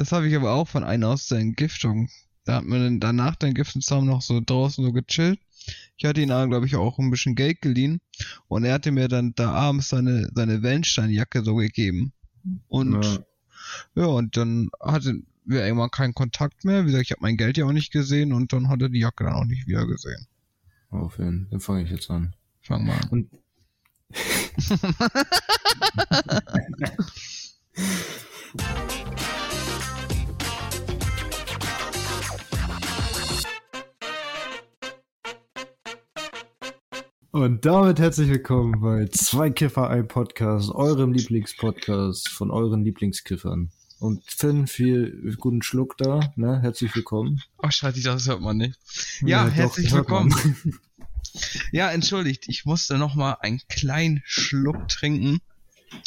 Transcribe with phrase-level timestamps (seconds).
[0.00, 2.08] Das habe ich aber auch von einer aus der Entgiftung.
[2.46, 5.38] Da hat man dann danach der Entgiftung zusammen noch so draußen so gechillt.
[5.98, 8.00] Ich hatte ihn, glaube ich, auch ein bisschen Geld geliehen.
[8.48, 12.14] Und er hatte mir dann da abends seine, seine Wellensteinjacke so gegeben.
[12.68, 13.18] Und ja.
[13.94, 16.84] ja, und dann hatten wir irgendwann keinen Kontakt mehr.
[16.84, 19.00] Wie gesagt, ich habe mein Geld ja auch nicht gesehen und dann hat er die
[19.00, 20.26] Jacke dann auch nicht wieder gesehen.
[20.88, 22.34] Auf jeden Dann fange ich jetzt an.
[22.62, 23.08] Fang mal an.
[23.10, 23.30] Und
[37.32, 43.70] Und damit herzlich willkommen bei Zwei Kiffer, ein Podcast, eurem Lieblingspodcast von euren Lieblingskiffern.
[44.00, 46.60] Und Finn, viel guten Schluck da, ne?
[46.60, 47.40] Herzlich willkommen.
[47.58, 48.80] Ach, scheiße, das hört man nicht.
[49.20, 50.34] Ja, ja herzlich willkommen.
[51.70, 55.38] ja, entschuldigt, ich musste noch mal einen kleinen Schluck trinken,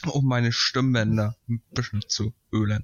[0.05, 2.84] um meine Stimmbänder ein bisschen zu ölen.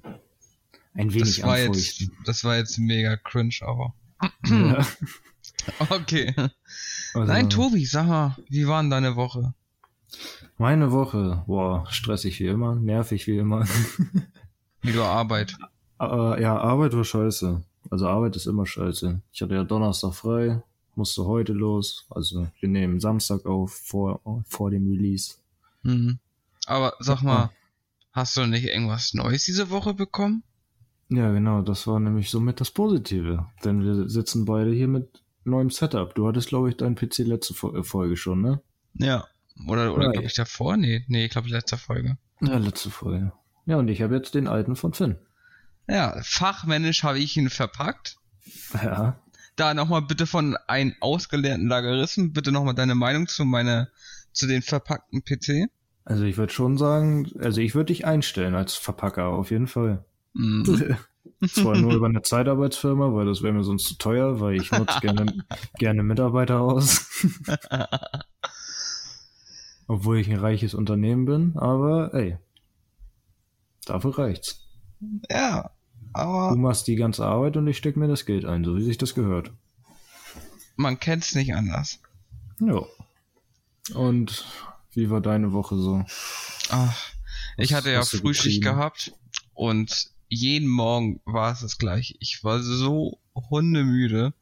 [0.94, 3.94] Ein wenig das war jetzt, Das war jetzt mega cringe, aber.
[4.46, 4.86] Ja.
[5.90, 6.34] okay.
[7.14, 9.54] Also, Nein, Tobi, sag mal, wie war denn deine Woche?
[10.58, 13.66] Meine Woche, boah, stressig wie immer, nervig wie immer.
[14.82, 15.56] wie du Arbeit?
[16.00, 17.62] Äh, ja, Arbeit war scheiße.
[17.90, 19.20] Also Arbeit ist immer scheiße.
[19.32, 20.62] Ich hatte ja Donnerstag frei,
[20.94, 22.06] musste heute los.
[22.10, 25.34] Also wir nehmen Samstag auf vor, vor dem Release.
[25.82, 26.18] Mhm.
[26.66, 27.50] Aber sag mal,
[28.12, 30.42] hast du nicht irgendwas Neues diese Woche bekommen?
[31.08, 33.46] Ja, genau, das war nämlich somit das Positive.
[33.64, 36.14] Denn wir sitzen beide hier mit neuem Setup.
[36.14, 38.60] Du hattest, glaube ich, deinen PC letzte äh, Folge schon, ne?
[38.94, 39.26] Ja.
[39.66, 40.76] Oder, oder ja, glaube ich davor?
[40.76, 42.16] Nee, nee, ich glaube letzte Folge.
[42.40, 43.32] Ja, letzte Folge.
[43.66, 45.16] Ja, und ich habe jetzt den alten von Finn.
[45.88, 48.16] Ja, fachmännisch habe ich ihn verpackt.
[48.74, 49.20] Ja.
[49.56, 53.90] Da nochmal bitte von einem ausgelernten Lageristen, bitte nochmal deine Meinung zu meine,
[54.32, 55.70] zu den verpackten PC.
[56.04, 60.04] Also ich würde schon sagen, also ich würde dich einstellen als Verpacker, auf jeden Fall.
[60.32, 60.96] Mhm.
[61.48, 65.00] Zwar nur über eine Zeitarbeitsfirma, weil das wäre mir sonst zu teuer, weil ich nutze
[65.00, 65.44] gerne,
[65.78, 67.06] gerne Mitarbeiter aus.
[69.86, 72.38] Obwohl ich ein reiches Unternehmen bin, aber ey,
[73.86, 74.66] dafür reicht's.
[75.30, 75.70] Ja,
[76.12, 76.54] aber.
[76.54, 78.98] Du machst die ganze Arbeit und ich steck mir das Geld ein, so wie sich
[78.98, 79.50] das gehört.
[80.76, 81.98] Man kennt's nicht anders.
[82.60, 82.84] Ja.
[83.94, 84.44] Und
[84.92, 86.04] wie war deine Woche so?
[86.70, 87.10] Ach,
[87.56, 89.12] ich hatte ja Frühschicht gehabt
[89.54, 92.14] und jeden Morgen war es das gleiche.
[92.20, 94.32] Ich war so hundemüde.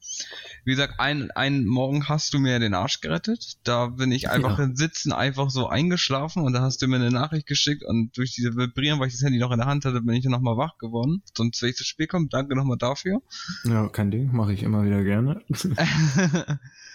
[0.64, 3.56] Wie gesagt, einen, einen Morgen hast du mir den Arsch gerettet.
[3.64, 4.64] Da bin ich einfach ja.
[4.64, 8.34] im Sitzen einfach so eingeschlafen und da hast du mir eine Nachricht geschickt und durch
[8.34, 10.58] diese Vibrieren, weil ich das Handy noch in der Hand hatte, bin ich dann nochmal
[10.58, 11.22] wach geworden.
[11.34, 13.22] Sonst, wenn ich zu spät komme, danke nochmal dafür.
[13.64, 15.42] Ja, kein Ding, mache ich immer wieder gerne.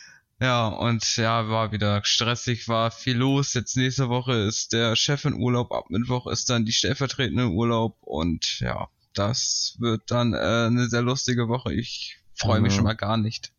[0.43, 3.53] Ja, und ja, war wieder stressig, war viel los.
[3.53, 7.95] Jetzt nächste Woche ist der Chef in Urlaub, ab Mittwoch ist dann die stellvertretende Urlaub
[8.01, 11.73] und ja, das wird dann äh, eine sehr lustige Woche.
[11.73, 12.75] Ich freue mich ja.
[12.75, 13.53] schon mal gar nicht.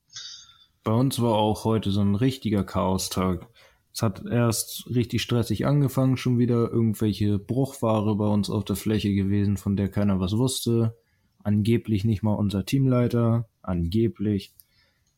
[0.82, 3.48] Bei uns war auch heute so ein richtiger Chaostag.
[3.94, 9.14] Es hat erst richtig stressig angefangen, schon wieder irgendwelche Bruchware bei uns auf der Fläche
[9.14, 10.98] gewesen, von der keiner was wusste.
[11.42, 14.52] Angeblich nicht mal unser Teamleiter, angeblich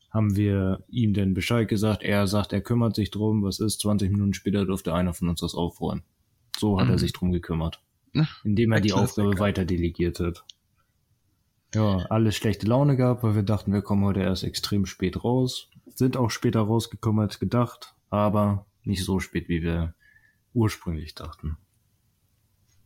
[0.09, 2.03] haben wir ihm denn Bescheid gesagt.
[2.03, 3.43] Er sagt, er kümmert sich drum.
[3.43, 3.81] Was ist?
[3.81, 6.03] 20 Minuten später durfte einer von uns das aufräumen.
[6.57, 6.93] So hat mhm.
[6.93, 7.81] er sich drum gekümmert.
[8.43, 10.45] Indem er die Aufgabe weiter delegiert hat.
[11.75, 15.69] Ja, alles schlechte Laune gehabt, weil wir dachten, wir kommen heute erst extrem spät raus.
[15.93, 19.93] Sind auch später rausgekommen als gedacht, aber nicht so spät, wie wir
[20.53, 21.57] ursprünglich dachten.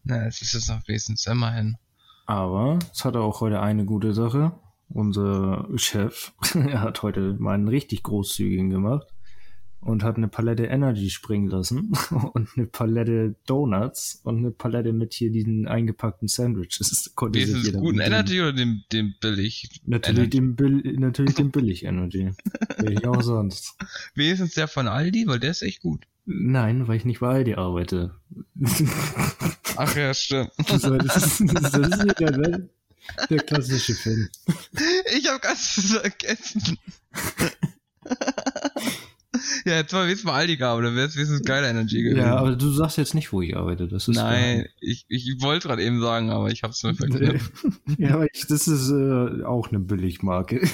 [0.03, 1.77] Na, es ist jetzt noch wesentlich immerhin.
[2.25, 4.53] Aber es hatte auch heute eine gute Sache
[4.93, 9.07] unser Chef, er hat heute mal einen richtig großzügigen gemacht
[9.81, 11.91] und hat eine Palette Energy springen lassen
[12.33, 17.11] und eine Palette Donuts und eine Palette mit hier diesen eingepackten Sandwiches.
[17.15, 19.81] Konnte Wie ist es guten Energy oder dem, dem billig?
[19.85, 22.31] Natürlich dem, Bill, natürlich dem billig Energy.
[22.77, 23.75] Wie auch sonst.
[24.13, 26.05] Wenigstens der von Aldi, weil der ist echt gut.
[26.25, 28.15] Nein, weil ich nicht bei Aldi arbeite.
[29.75, 30.51] Ach ja, stimmt.
[30.67, 32.69] Das, das, das, ist ne?
[33.29, 34.29] Der klassische Film.
[35.15, 35.61] Ich habe ganz
[36.01, 36.77] vergessen.
[39.65, 42.19] ja, jetzt mal wenigstens mal Aldi gab, oder wäre es wenigstens geile Energy gewesen.
[42.19, 43.87] Ja, aber du sagst jetzt nicht, wo ich arbeite.
[43.87, 47.51] Das ist Nein, ich, ich wollte gerade eben sagen, aber ich habe es mir vergessen.
[47.97, 50.67] ja, aber ich, das ist äh, auch eine Billigmarke.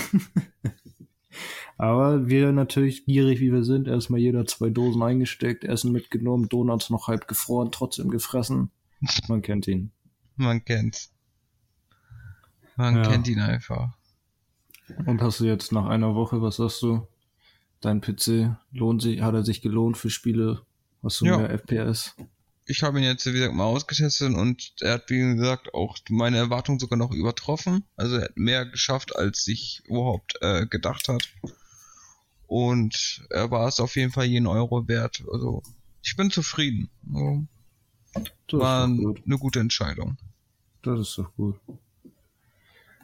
[1.77, 6.89] aber wir natürlich gierig, wie wir sind, erstmal jeder zwei Dosen eingesteckt, Essen mitgenommen, Donuts
[6.89, 8.71] noch halb gefroren, trotzdem gefressen.
[9.27, 9.91] Man kennt ihn.
[10.35, 11.11] Man kennt's.
[12.77, 13.01] Man ja.
[13.03, 13.97] kennt ihn einfach.
[15.05, 17.07] Und hast du jetzt nach einer Woche, was sagst du?
[17.81, 20.61] Dein PC lohnt sich, hat er sich gelohnt für Spiele?
[21.03, 21.37] Hast du ja.
[21.37, 22.15] mehr FPS?
[22.67, 26.37] ich habe ihn jetzt, wie gesagt, mal ausgetestet und er hat, wie gesagt, auch meine
[26.37, 27.85] Erwartungen sogar noch übertroffen.
[27.95, 31.29] Also er hat mehr geschafft, als ich überhaupt äh, gedacht hat.
[32.45, 35.23] Und er war es auf jeden Fall jeden Euro wert.
[35.31, 35.63] Also
[36.03, 36.89] ich bin zufrieden.
[37.13, 39.21] Also, war gut.
[39.25, 40.17] eine gute Entscheidung.
[40.81, 41.59] Das ist doch gut.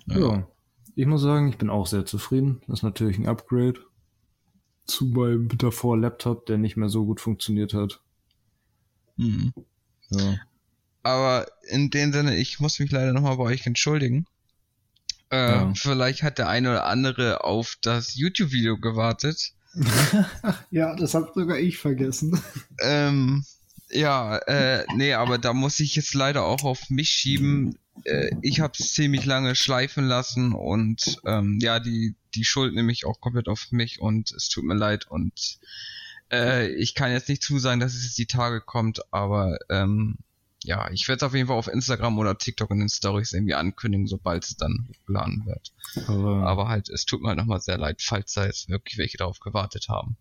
[0.07, 0.17] Ja.
[0.17, 0.47] ja.
[0.95, 2.61] ich muss sagen, ich bin auch sehr zufrieden.
[2.67, 3.79] Das ist natürlich ein Upgrade
[4.85, 8.01] zu meinem davor Laptop, der nicht mehr so gut funktioniert hat.
[9.17, 9.53] Mhm.
[10.09, 10.37] Ja.
[11.03, 14.25] Aber in dem Sinne, ich muss mich leider nochmal bei euch entschuldigen.
[15.31, 15.73] Äh, ja.
[15.75, 19.53] Vielleicht hat der eine oder andere auf das YouTube-Video gewartet.
[20.69, 22.39] ja, das hab sogar ich vergessen.
[22.79, 23.43] Ähm,
[23.89, 27.77] ja, äh, nee, aber da muss ich jetzt leider auch auf mich schieben.
[28.03, 32.91] Äh, ich habe es ziemlich lange schleifen lassen und ähm, ja, die die Schuld nehme
[32.91, 35.59] ich auch komplett auf mich und es tut mir leid und
[36.31, 40.17] äh, ich kann jetzt nicht zusagen, dass es jetzt die Tage kommt, aber ähm,
[40.63, 43.53] ja, ich werde es auf jeden Fall auf Instagram oder TikTok in den Stories irgendwie
[43.53, 45.73] ankündigen, sobald es dann geladen wird.
[46.07, 49.17] Aber, aber halt, es tut mir halt nochmal sehr leid, falls da jetzt wirklich welche
[49.17, 50.15] darauf gewartet haben.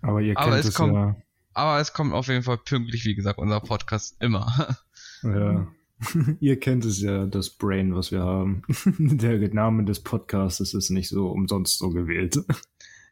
[0.00, 1.16] Aber ihr kennt aber es, es kommt, ja.
[1.52, 4.76] Aber es kommt auf jeden Fall pünktlich, wie gesagt, unser Podcast immer.
[5.22, 5.68] Ja.
[6.40, 8.62] Ihr kennt es ja, das Brain, was wir haben.
[8.98, 12.38] Der Name des Podcasts ist nicht so umsonst so gewählt.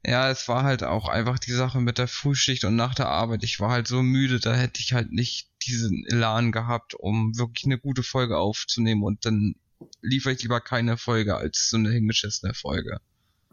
[0.06, 3.42] Ja, es war halt auch einfach die Sache mit der Frühschicht und nach der Arbeit.
[3.42, 7.64] Ich war halt so müde, da hätte ich halt nicht diesen Elan gehabt, um wirklich
[7.66, 9.56] eine gute Folge aufzunehmen und dann
[10.00, 13.00] liefere ich lieber keine Folge als so eine hingeschissene Folge.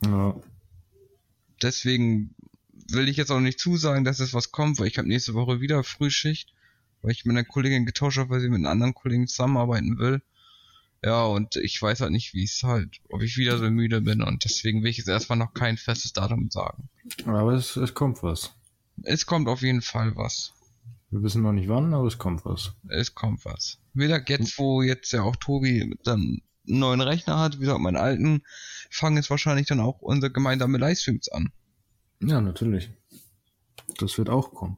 [0.03, 0.35] Ja.
[1.61, 2.35] Deswegen
[2.91, 5.61] will ich jetzt auch nicht zusagen, dass es was kommt, weil ich habe nächste Woche
[5.61, 6.53] wieder Frühschicht,
[7.05, 10.23] weil ich mit einer Kollegin getauscht habe, weil sie mit einer anderen Kollegin zusammenarbeiten will.
[11.03, 14.23] Ja, und ich weiß halt nicht, wie es halt, ob ich wieder so müde bin
[14.23, 16.89] und deswegen will ich jetzt erstmal noch kein festes Datum sagen.
[17.27, 18.55] Aber es, es kommt was.
[19.03, 20.53] Es kommt auf jeden Fall was.
[21.11, 22.73] Wir wissen noch nicht wann, aber es kommt was.
[22.87, 23.77] Es kommt was.
[23.93, 27.97] Wieder jetzt, wo jetzt ja auch Tobi dann einen neuen Rechner hat, wie gesagt, meinen
[27.97, 28.41] alten,
[28.89, 31.51] fangen jetzt wahrscheinlich dann auch unsere gemeinsame Livestreams an.
[32.19, 32.89] Ja, natürlich.
[33.99, 34.77] Das wird auch kommen.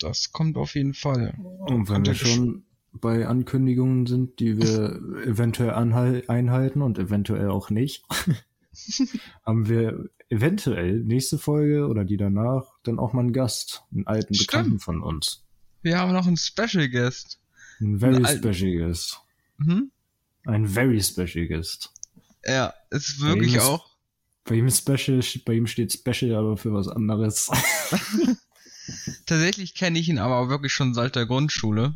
[0.00, 1.34] Das kommt auf jeden Fall.
[1.66, 8.04] Und wenn wir schon bei Ankündigungen sind, die wir eventuell einhalten und eventuell auch nicht,
[9.46, 14.34] haben wir eventuell nächste Folge oder die danach dann auch mal einen Gast, einen alten
[14.34, 14.48] Stimmt.
[14.48, 15.44] Bekannten von uns.
[15.82, 17.40] Wir haben noch einen Special Guest.
[17.80, 19.20] Ein very special Guest.
[19.58, 19.90] Mhm.
[20.44, 21.92] Ein very special Guest.
[22.44, 23.90] Ja, ist wirklich bei auch.
[24.44, 27.50] Bei ihm ist Special, bei ihm steht Special aber für was anderes.
[29.26, 31.94] Tatsächlich kenne ich ihn aber wirklich schon seit der Grundschule.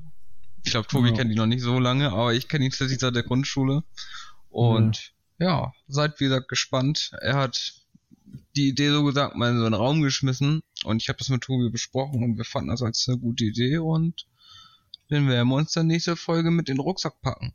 [0.65, 1.15] Ich glaube, Tobi ja.
[1.15, 3.85] kennt ihn noch nicht so lange, aber ich kenne ihn tatsächlich seit der Grundschule.
[4.49, 7.13] Und ja, ja seid wie gesagt gespannt.
[7.21, 7.75] Er hat
[8.57, 11.43] die Idee so gesagt mal in so einen Raum geschmissen und ich habe das mit
[11.43, 14.27] Tobi besprochen und wir fanden das als eine gute Idee und
[15.09, 17.53] dann werden wir uns dann nächste Folge mit in den Rucksack packen.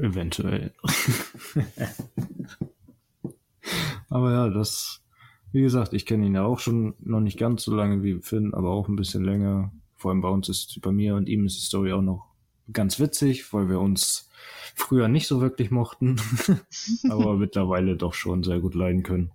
[0.00, 0.72] Eventuell.
[4.08, 5.02] aber ja, das,
[5.52, 8.54] wie gesagt, ich kenne ihn ja auch schon noch nicht ganz so lange wie Finn,
[8.54, 9.72] aber auch ein bisschen länger.
[9.96, 12.26] Vor allem bei uns ist, bei mir und ihm ist die Story auch noch
[12.72, 14.28] ganz witzig, weil wir uns
[14.74, 16.16] früher nicht so wirklich mochten,
[17.10, 19.32] aber mittlerweile doch schon sehr gut leiden können.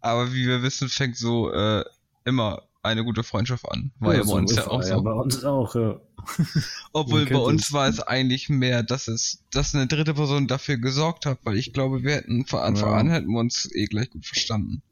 [0.00, 1.84] Aber wie wir wissen, fängt so äh,
[2.24, 3.90] immer eine gute Freundschaft an.
[3.98, 4.90] War ja, ja bei uns ja auch so.
[4.90, 6.00] Ja, bei uns auch, ja.
[6.92, 7.72] Obwohl bei uns es.
[7.72, 11.72] war es eigentlich mehr, dass es, dass eine dritte Person dafür gesorgt hat, weil ich
[11.72, 12.96] glaube, wir hätten von Anfang ja.
[12.98, 14.82] an hätten wir uns eh gleich gut verstanden.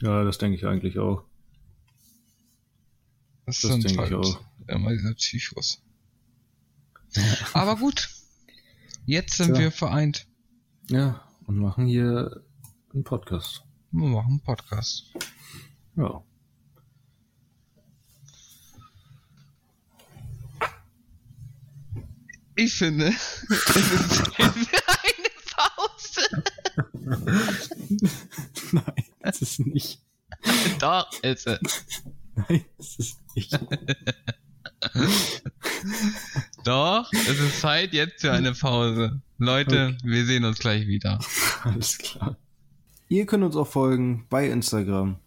[0.00, 1.24] Ja, das denke ich eigentlich auch.
[3.46, 4.40] Das, das denke halt ich auch.
[4.66, 5.82] Immer dieser Psychos.
[7.54, 8.08] Aber gut.
[9.06, 9.60] Jetzt sind ja.
[9.60, 10.26] wir vereint.
[10.90, 12.44] Ja, und machen hier
[12.92, 13.64] einen Podcast.
[13.90, 15.14] Wir machen einen Podcast.
[15.96, 16.22] Ja.
[22.54, 26.42] Ich finde, es ist eine Pause.
[28.72, 30.00] Nein, es ist nicht.
[30.80, 31.60] Doch, ist es.
[32.34, 33.52] Nein, es ist nicht.
[36.64, 39.20] Doch, es ist Zeit jetzt für eine Pause.
[39.38, 40.08] Leute, okay.
[40.08, 41.18] wir sehen uns gleich wieder.
[41.64, 42.36] Alles klar.
[43.08, 45.18] Ihr könnt uns auch folgen bei Instagram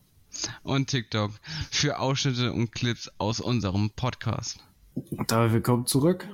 [0.64, 1.32] und TikTok
[1.70, 4.64] für Ausschnitte und Clips aus unserem Podcast.
[4.94, 6.28] Und damit willkommen zurück.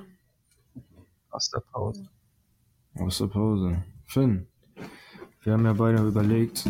[1.30, 2.08] Aus der Pause.
[2.94, 3.84] Aus der Pause.
[4.06, 4.46] Finn,
[5.42, 6.64] wir haben ja beide überlegt,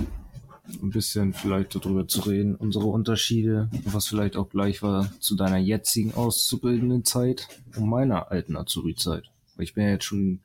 [0.83, 5.59] ein bisschen vielleicht darüber zu reden, unsere Unterschiede, was vielleicht auch gleich war zu deiner
[5.59, 9.31] jetzigen auszubildenden Zeit und meiner alten Azubi-Zeit.
[9.59, 10.41] Ich bin ja jetzt schon,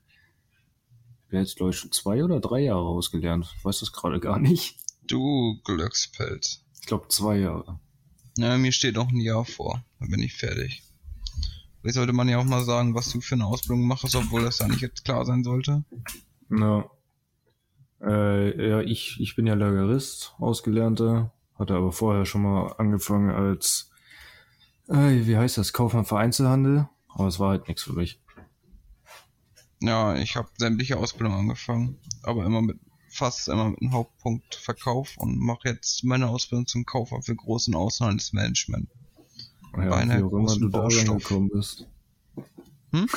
[1.24, 3.54] ich bin jetzt glaube ich schon zwei oder drei Jahre ausgelernt.
[3.58, 4.78] Ich weiß das gerade gar nicht.
[5.06, 6.64] Du Glückspilz.
[6.82, 7.80] Ich glaube zwei Jahre.
[8.38, 9.84] Ja, mir steht noch ein Jahr vor.
[10.00, 10.82] Dann bin ich fertig.
[11.82, 14.60] Vielleicht sollte man ja auch mal sagen, was du für eine Ausbildung machst, obwohl das
[14.60, 15.84] ja nicht jetzt klar sein sollte.
[16.50, 16.90] Ja.
[18.06, 23.92] Äh, ja, ich, ich bin ja Lagerist, Ausgelernter, hatte aber vorher schon mal angefangen als,
[24.90, 28.20] äh, wie heißt das, Kaufmann für Einzelhandel, aber es war halt nichts für mich.
[29.82, 32.80] Ja, ich habe sämtliche Ausbildung angefangen, aber immer mit
[33.14, 37.76] fast immer mit einem Hauptpunkt Verkauf und mache jetzt meine Ausbildung zum Kaufmann für großen
[37.76, 38.90] Außenhandelsmanagement.
[39.78, 40.88] Ja, Bei einer wie auch immer du da
[41.54, 41.88] bist.
[42.92, 43.08] Hm?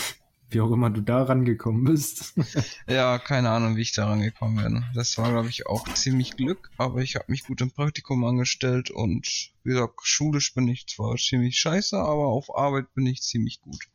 [0.49, 2.35] Wie auch immer du da rangekommen bist.
[2.89, 4.85] ja, keine Ahnung, wie ich da rangekommen bin.
[4.95, 8.91] Das war, glaube ich, auch ziemlich Glück, aber ich habe mich gut im Praktikum angestellt
[8.91, 13.61] und wie gesagt, schulisch bin ich zwar ziemlich scheiße, aber auf Arbeit bin ich ziemlich
[13.61, 13.89] gut.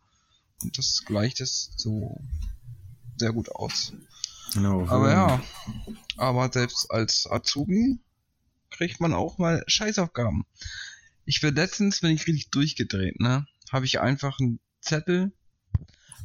[0.62, 2.22] Und das gleicht es so
[3.18, 3.94] sehr gut aus.
[4.54, 4.86] Genau.
[4.88, 5.44] Aber ja,
[6.18, 8.00] aber selbst als Azubi
[8.70, 10.46] kriegt man auch mal Scheißaufgaben.
[11.26, 13.46] Ich bin letztens, bin ich richtig durchgedreht, ne?
[13.72, 15.32] Habe ich einfach einen Zettel,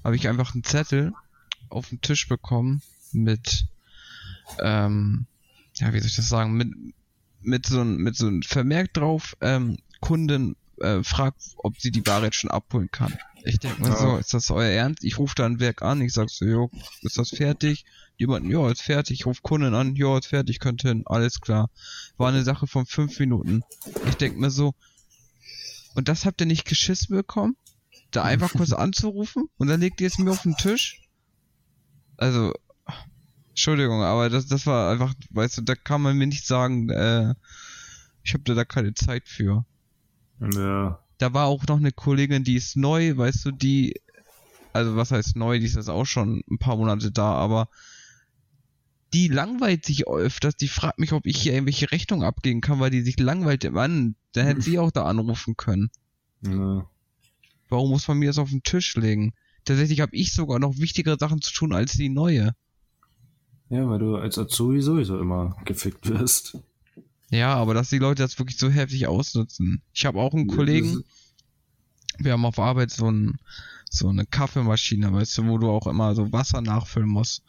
[0.06, 1.12] habe ich einfach einen Zettel
[1.68, 3.66] auf den Tisch bekommen mit,
[4.60, 5.26] ähm,
[5.74, 6.68] ja, wie soll ich das sagen, mit,
[7.40, 12.06] mit so ein, mit so ein Vermerk drauf, ähm, Kunden äh, fragt, ob sie die
[12.06, 13.18] Ware jetzt schon abholen kann.
[13.44, 13.96] Ich denke mir ja.
[13.96, 15.02] so, ist das euer Ernst?
[15.02, 16.70] Ich rufe da ein Werk an, ich sag so, jo,
[17.02, 17.84] ist das fertig?
[18.16, 19.18] Jemanden, ja, ist fertig.
[19.18, 21.68] Ich rufe Kunden an, ja, ist fertig, könnte hin, alles klar.
[22.16, 23.64] War eine Sache von fünf Minuten.
[24.06, 24.72] Ich denke mir so,
[25.96, 27.56] und das habt ihr nicht geschissen bekommen?
[28.16, 31.02] Da einfach kurz anzurufen und dann legt ihr es mir auf den Tisch?
[32.16, 32.54] Also,
[33.50, 37.34] Entschuldigung, aber das, das war einfach, weißt du, da kann man mir nicht sagen, äh,
[38.22, 39.66] ich habe da keine Zeit für.
[40.40, 40.98] Ja.
[41.18, 44.00] Da war auch noch eine Kollegin, die ist neu, weißt du, die,
[44.72, 47.68] also was heißt neu, die ist jetzt auch schon ein paar Monate da, aber
[49.12, 52.90] die langweilt sich öfters, die fragt mich, ob ich hier irgendwelche Rechnungen abgeben kann, weil
[52.90, 53.70] die sich langweilt.
[53.70, 55.90] Mann, da hätte sie auch da anrufen können.
[56.42, 56.88] Ja.
[57.68, 59.32] Warum muss man mir das auf den Tisch legen?
[59.64, 62.52] Tatsächlich habe ich sogar noch wichtigere Sachen zu tun als die neue.
[63.68, 66.58] Ja, weil du als Azubi sowieso immer gefickt wirst.
[67.30, 69.82] Ja, aber dass die Leute das wirklich so heftig ausnutzen.
[69.92, 71.02] Ich habe auch einen Kollegen,
[72.18, 73.38] wir haben auf Arbeit so, ein,
[73.90, 77.42] so eine Kaffeemaschine, weißt du, wo du auch immer so Wasser nachfüllen musst.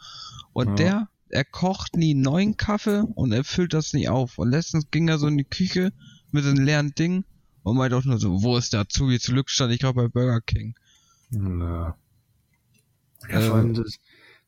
[0.54, 0.76] Und ja.
[0.76, 4.38] der er kocht nie neuen Kaffee und er füllt das nie auf.
[4.38, 5.92] Und letztens ging er so in die Küche
[6.32, 7.26] mit einem leeren Ding
[7.68, 9.20] und meinte auch nur so, wo ist der Azubi?
[9.20, 10.76] Zum Glück stand ich gerade bei Burger King.
[11.32, 11.98] Ja.
[13.30, 14.00] Ja, vor allem das,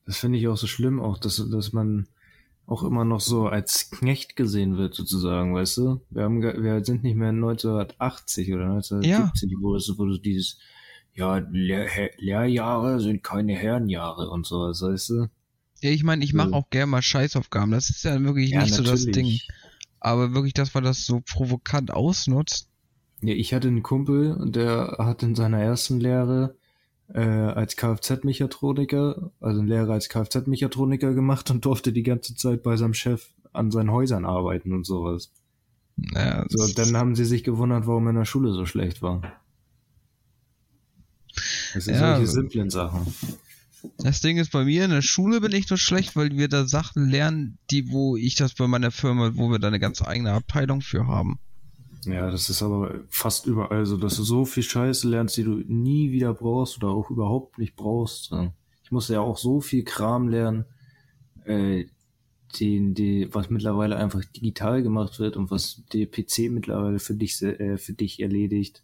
[0.06, 2.06] das finde ich auch so schlimm, auch, dass, dass man
[2.66, 6.00] auch immer noch so als Knecht gesehen wird, sozusagen, weißt du?
[6.10, 9.56] Wir haben, wir sind nicht mehr 1980 oder 1970, ja.
[9.60, 10.58] wo es, wo es dieses,
[11.12, 15.28] ja, Lehr Lehrjahre sind keine Herrenjahre und so, weißt du?
[15.82, 17.70] Ja, ich meine, ich mache auch gerne mal Scheißaufgaben.
[17.72, 19.00] Das ist ja wirklich ja, nicht natürlich.
[19.00, 19.38] so das Ding.
[19.98, 22.69] Aber wirklich, dass man das so provokant ausnutzt.
[23.22, 26.56] Ja, ich hatte einen Kumpel, der hat in seiner ersten Lehre
[27.12, 32.76] äh, als Kfz-Mechatroniker, also eine Lehre als Kfz-Mechatroniker gemacht und durfte die ganze Zeit bei
[32.76, 35.32] seinem Chef an seinen Häusern arbeiten und sowas.
[35.96, 39.22] Naja, so, dann haben sie sich gewundert, warum er in der Schule so schlecht war.
[41.74, 43.06] Das sind ja, solche simplen Sachen.
[43.98, 46.66] Das Ding ist, bei mir in der Schule bin ich nur schlecht, weil wir da
[46.66, 50.32] Sachen lernen, die, wo ich das bei meiner Firma, wo wir da eine ganz eigene
[50.32, 51.38] Abteilung für haben.
[52.04, 55.62] Ja, das ist aber fast überall so, dass du so viel Scheiße lernst, die du
[55.66, 58.32] nie wieder brauchst oder auch überhaupt nicht brauchst.
[58.82, 60.64] Ich musste ja auch so viel Kram lernen,
[61.44, 61.84] äh,
[62.58, 67.40] den, die, was mittlerweile einfach digital gemacht wird und was der PC mittlerweile für dich,
[67.42, 68.82] äh, für dich erledigt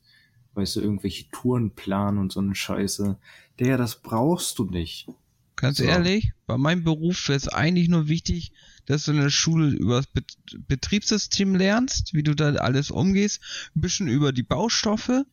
[0.57, 3.19] weißt du, irgendwelche Touren planen und so eine Scheiße.
[3.59, 5.07] Der, das brauchst du nicht.
[5.55, 5.85] Ganz so.
[5.85, 8.53] ehrlich, bei meinem Beruf wäre es eigentlich nur wichtig,
[8.87, 10.37] dass du in der Schule über das Bet
[10.69, 13.41] Betriebssystem lernst, wie du da alles umgehst,
[13.75, 15.25] ein bisschen über die Baustoffe,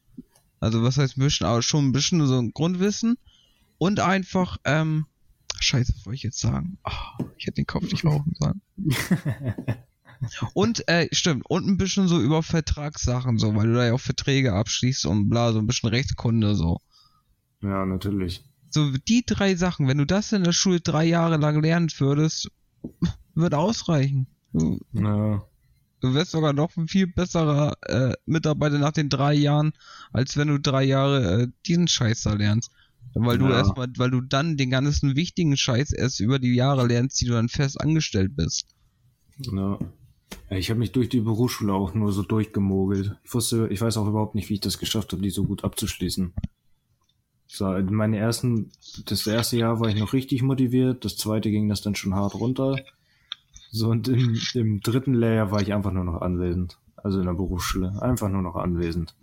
[0.60, 3.18] also was heißt ein bisschen, aber schon ein bisschen so ein Grundwissen
[3.78, 5.06] und einfach, ähm,
[5.60, 6.78] scheiße, was wollte ich jetzt sagen?
[6.84, 8.62] Oh, ich hätte den Kopf nicht rauchen sollen.
[10.54, 14.00] Und, äh, stimmt, und ein bisschen so über Vertragssachen, so, weil du da ja auch
[14.00, 16.80] Verträge abschließt und bla, so ein bisschen Rechtskunde, so.
[17.62, 18.44] Ja, natürlich.
[18.70, 22.50] So, die drei Sachen, wenn du das in der Schule drei Jahre lang lernen würdest,
[23.36, 24.28] wird ausreichen.
[24.54, 25.44] Du, ja.
[26.02, 29.74] du wirst sogar noch ein viel besserer äh, Mitarbeiter nach den drei Jahren,
[30.12, 32.72] als wenn du drei Jahre äh, diesen Scheiß da lernst.
[33.16, 33.58] Weil du ja.
[33.58, 37.34] erstmal, weil du dann den ganzen wichtigen Scheiß erst über die Jahre lernst, die du
[37.34, 38.68] dann fest angestellt bist.
[39.40, 39.80] Ja.
[40.50, 43.16] Ja, ich habe mich durch die Berufsschule auch nur so durchgemogelt.
[43.24, 45.64] Ich wusste, ich weiß auch überhaupt nicht, wie ich das geschafft habe, die so gut
[45.64, 46.34] abzuschließen.
[47.54, 48.72] So, meine ersten,
[49.06, 52.34] das erste Jahr war ich noch richtig motiviert, das zweite ging das dann schon hart
[52.34, 52.78] runter.
[53.70, 56.80] So, und im, im dritten Layer war ich einfach nur noch anwesend.
[56.96, 58.02] Also in der Berufsschule.
[58.02, 59.14] Einfach nur noch anwesend.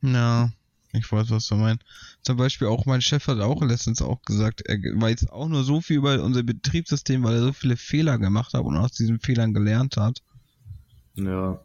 [0.00, 0.50] Ja,
[0.94, 1.84] ich weiß, was du meinst.
[2.22, 5.82] Zum Beispiel auch mein Chef hat auch letztens auch gesagt, er weiß auch nur so
[5.82, 9.52] viel über unser Betriebssystem, weil er so viele Fehler gemacht hat und aus diesen Fehlern
[9.52, 10.22] gelernt hat.
[11.16, 11.60] Ja.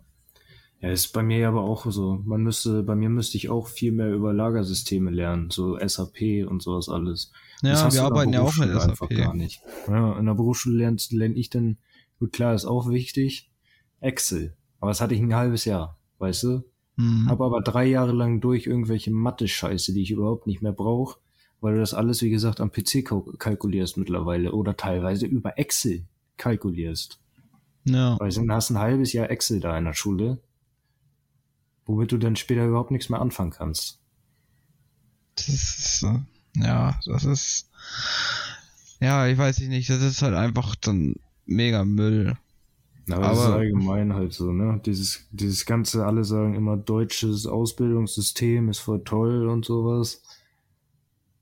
[0.81, 2.21] Ja, ist bei mir aber auch so.
[2.23, 6.63] Man müsste, bei mir müsste ich auch viel mehr über Lagersysteme lernen, so SAP und
[6.63, 7.31] sowas alles.
[7.61, 9.09] Ja, wir arbeiten ja auch mit SAP.
[9.09, 9.61] Gar nicht.
[9.87, 11.77] Ja, in der Berufsschule lerne lern ich dann,
[12.17, 13.51] gut klar, ist auch wichtig,
[13.99, 14.55] Excel.
[14.79, 16.63] Aber das hatte ich ein halbes Jahr, weißt du?
[16.95, 17.27] Hm.
[17.27, 21.19] Habe aber drei Jahre lang durch irgendwelche Mathe-Scheiße, die ich überhaupt nicht mehr brauche,
[21.59, 23.03] weil du das alles, wie gesagt, am PC
[23.37, 26.05] kalkulierst mittlerweile oder teilweise über Excel
[26.37, 27.19] kalkulierst.
[27.83, 28.17] Ja.
[28.17, 30.39] Weil du hast ein halbes Jahr Excel da in der Schule
[31.89, 33.99] womit du dann später überhaupt nichts mehr anfangen kannst.
[35.35, 36.05] Das ist,
[36.55, 37.69] ja, das ist,
[38.99, 41.15] ja, ich weiß nicht, das ist halt einfach dann
[41.45, 42.37] mega Müll.
[43.09, 44.79] Aber, aber das ist allgemein halt so, ne?
[44.85, 50.21] Dieses, dieses ganze, alle sagen immer, deutsches Ausbildungssystem ist voll toll und sowas.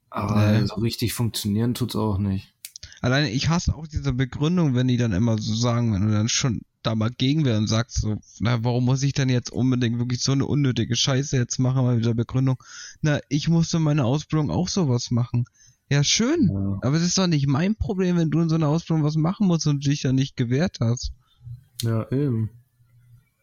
[0.09, 0.65] Aber nee.
[0.65, 2.53] so richtig funktionieren tut's auch nicht.
[3.01, 6.29] Alleine, ich hasse auch diese Begründung, wenn die dann immer so sagen, wenn du dann
[6.29, 10.21] schon da mal Gegenwehr und sagst so, na, warum muss ich denn jetzt unbedingt wirklich
[10.21, 12.57] so eine unnötige Scheiße jetzt machen, mal wieder Begründung,
[13.01, 15.45] na, ich musste meine Ausbildung auch sowas machen.
[15.89, 16.79] Ja, schön, ja.
[16.81, 19.47] aber es ist doch nicht mein Problem, wenn du in so einer Ausbildung was machen
[19.47, 21.11] musst und dich ja nicht gewehrt hast.
[21.81, 22.49] Ja, eben.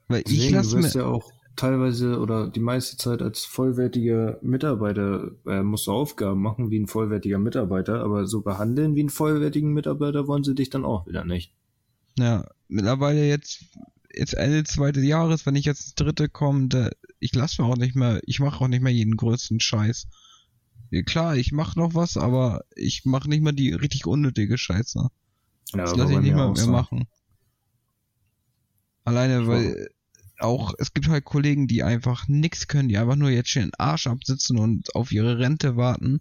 [0.08, 5.32] Weil Deswegen, ich lasse mir ja auch teilweise oder die meiste Zeit als vollwertiger Mitarbeiter
[5.46, 9.72] äh, musst du Aufgaben machen wie ein vollwertiger Mitarbeiter, aber so behandeln wie einen vollwertigen
[9.72, 11.52] Mitarbeiter wollen sie dich dann auch wieder nicht.
[12.18, 13.64] Ja, mittlerweile jetzt,
[14.14, 17.76] jetzt Ende zweite Jahres, wenn ich jetzt ins dritte komme, da, ich lasse mir auch
[17.76, 20.06] nicht mehr, ich mache auch nicht mehr jeden größten Scheiß.
[20.90, 25.09] Ja, klar, ich mache noch was, aber ich mache nicht mehr die richtig unnötige Scheiße.
[25.73, 27.09] Ja, das lasse ich nicht mehr, mehr machen.
[29.04, 29.88] Alleine, weil
[30.38, 33.75] auch, es gibt halt Kollegen, die einfach nix können, die einfach nur jetzt schon den
[33.75, 36.21] Arsch absitzen und auf ihre Rente warten.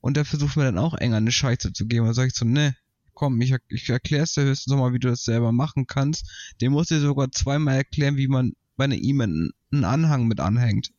[0.00, 2.06] Und der versucht mir dann auch enger eine Scheiße zu geben.
[2.06, 2.74] Da sag ich so, ne,
[3.14, 6.54] komm, ich, ich erklär's dir höchstens nochmal, wie du das selber machen kannst.
[6.60, 10.40] Den musst du dir sogar zweimal erklären, wie man bei einer E-Mail einen Anhang mit
[10.40, 10.92] anhängt.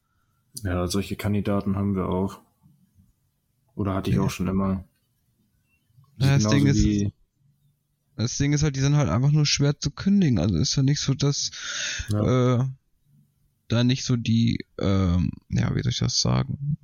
[0.63, 2.39] Ja, solche Kandidaten haben wir auch.
[3.75, 4.21] Oder hatte ich ja.
[4.21, 4.85] auch schon immer.
[6.17, 7.11] Das, ja, das Ding ist,
[8.15, 10.37] das Ding ist halt, die sind halt einfach nur schwer zu kündigen.
[10.37, 11.49] Also ist ja nicht so, dass
[12.09, 12.59] ja.
[12.61, 12.65] äh,
[13.67, 16.77] da nicht so die, ähm, ja, wie soll ich das sagen?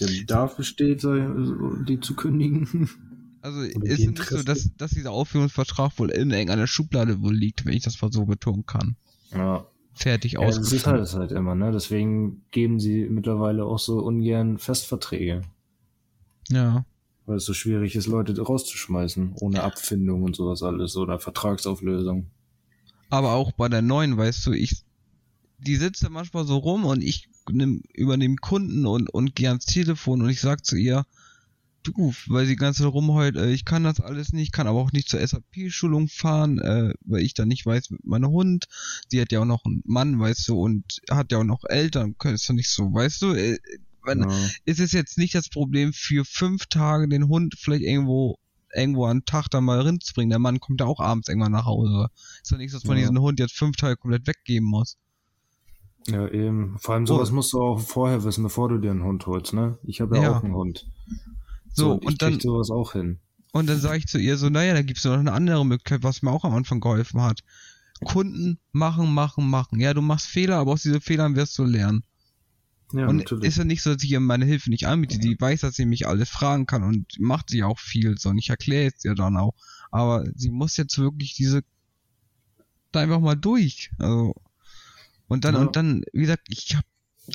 [0.00, 2.88] Der Bedarf besteht, die zu kündigen.
[3.40, 7.34] Also Oder ist es nicht so, dass, dass dieser Aufführungsvertrag wohl in irgendeiner Schublade wohl
[7.34, 8.96] liegt, wenn ich das mal so betonen kann.
[9.32, 9.66] Ja.
[9.94, 11.72] Fertig ja, Das ist halt, halt immer, ne?
[11.72, 15.42] Deswegen geben sie mittlerweile auch so ungern Festverträge.
[16.50, 16.84] Ja.
[17.26, 22.30] Weil es so schwierig ist, Leute rauszuschmeißen, ohne Abfindung und sowas alles oder Vertragsauflösung.
[23.10, 24.84] Aber auch bei der neuen, weißt du, ich,
[25.58, 29.66] die sitzt ja manchmal so rum und ich nimm, übernehme Kunden und, und gehe ans
[29.66, 31.04] Telefon und ich sag zu ihr,
[31.82, 35.08] du, weil sie ganz rumheult, äh, ich kann das alles nicht, kann aber auch nicht
[35.08, 38.66] zur SAP-Schulung fahren, äh, weil ich da nicht weiß mit meinem Hund.
[39.08, 42.14] Sie hat ja auch noch einen Mann, weißt du, und hat ja auch noch Eltern,
[42.24, 43.58] ist ja nicht so, weißt du, äh,
[44.04, 44.48] wenn, ja.
[44.64, 48.38] ist es jetzt nicht das Problem für fünf Tage den Hund vielleicht irgendwo
[48.74, 50.30] irgendwo an Tag da mal rinzubringen.
[50.30, 52.08] Der Mann kommt ja auch abends irgendwann nach Hause.
[52.42, 53.02] Ist ja nicht, dass man ja.
[53.02, 54.96] diesen Hund jetzt fünf Tage komplett weggeben muss.
[56.06, 56.76] Ja, eben.
[56.78, 57.34] Vor allem sowas oh.
[57.34, 59.78] musst du auch vorher wissen, bevor du dir einen Hund holst, ne?
[59.84, 60.86] Ich habe ja, ja, auch einen Hund.
[61.78, 63.18] So, und, und dann sowas auch hin.
[63.52, 66.22] Und dann sage ich zu ihr so, naja, da gibt's noch eine andere Möglichkeit, was
[66.22, 67.40] mir auch am Anfang geholfen hat.
[68.04, 69.80] Kunden machen, machen, machen.
[69.80, 72.04] Ja, du machst Fehler, aber aus diesen Fehlern wirst du lernen.
[72.92, 73.48] Ja, und natürlich.
[73.48, 75.18] ist ja nicht so, dass ich ihr meine Hilfe nicht anbiete.
[75.18, 78.30] Die weiß, dass sie mich alles fragen kann und macht sie auch viel so.
[78.30, 79.54] Und ich erkläre es ihr dann auch.
[79.90, 81.62] Aber sie muss jetzt wirklich diese
[82.92, 83.90] da einfach mal durch.
[83.98, 84.34] Also
[85.26, 85.60] und dann ja.
[85.60, 86.86] und dann, wie gesagt, ich habe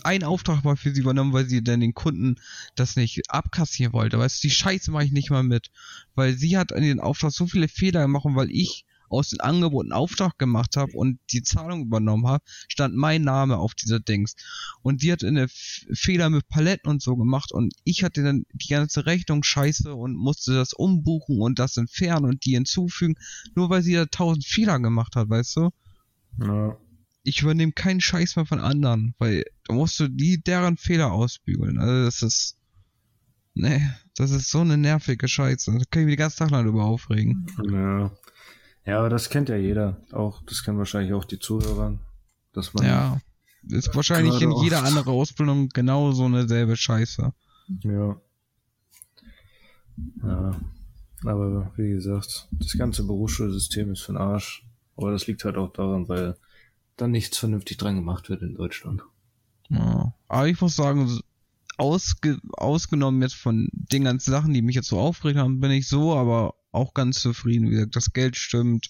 [0.04, 2.36] einen Auftrag mal für sie übernommen, weil sie dann den Kunden
[2.76, 4.20] das nicht abkassieren wollte.
[4.20, 5.72] Weißt du, die Scheiße mache ich nicht mal mit.
[6.16, 9.92] Weil sie hat in den Auftrag so viele Fehler gemacht, weil ich aus den Angeboten
[9.92, 14.36] Auftrag gemacht habe und die Zahlung übernommen habe, stand mein Name auf dieser Dings.
[14.82, 18.70] Und sie hat eine Fehler mit Paletten und so gemacht und ich hatte dann die
[18.70, 23.16] ganze Rechnung scheiße und musste das umbuchen und das entfernen und die hinzufügen,
[23.56, 25.70] nur weil sie da tausend Fehler gemacht hat, weißt du?
[26.40, 26.76] Ja
[27.24, 31.80] ich übernehme keinen Scheiß mehr von anderen, weil da musst du die deren Fehler ausbügeln.
[31.80, 32.58] Also das ist.
[33.56, 33.82] Nee,
[34.18, 35.72] das ist so eine nervige Scheiße.
[35.72, 37.46] Da kann ich mich den ganzen Tag lang drüber aufregen.
[37.70, 38.12] Ja.
[38.86, 40.02] Ja, aber das kennt ja jeder.
[40.12, 41.98] Auch, das kennen wahrscheinlich auch die Zuhörer.
[42.52, 43.22] Dass man ja.
[43.70, 47.34] Ist wahrscheinlich in jeder anderen Ausbildung genau so eine selbe Scheiße.
[47.84, 48.22] Ja.
[50.24, 50.60] Ja.
[51.24, 54.66] Aber wie gesagt, das ganze Berufsschulsystem ist für den Arsch.
[54.98, 56.36] Aber das liegt halt auch daran, weil
[56.98, 59.04] da nichts vernünftig dran gemacht wird in Deutschland.
[59.70, 60.14] Ja.
[60.28, 61.20] Aber ich muss sagen,
[61.78, 65.88] ausge, ausgenommen jetzt von den ganzen Sachen, die mich jetzt so aufgeregt haben, bin ich
[65.88, 67.68] so, aber auch ganz zufrieden.
[67.68, 68.90] Wie gesagt, das Geld stimmt.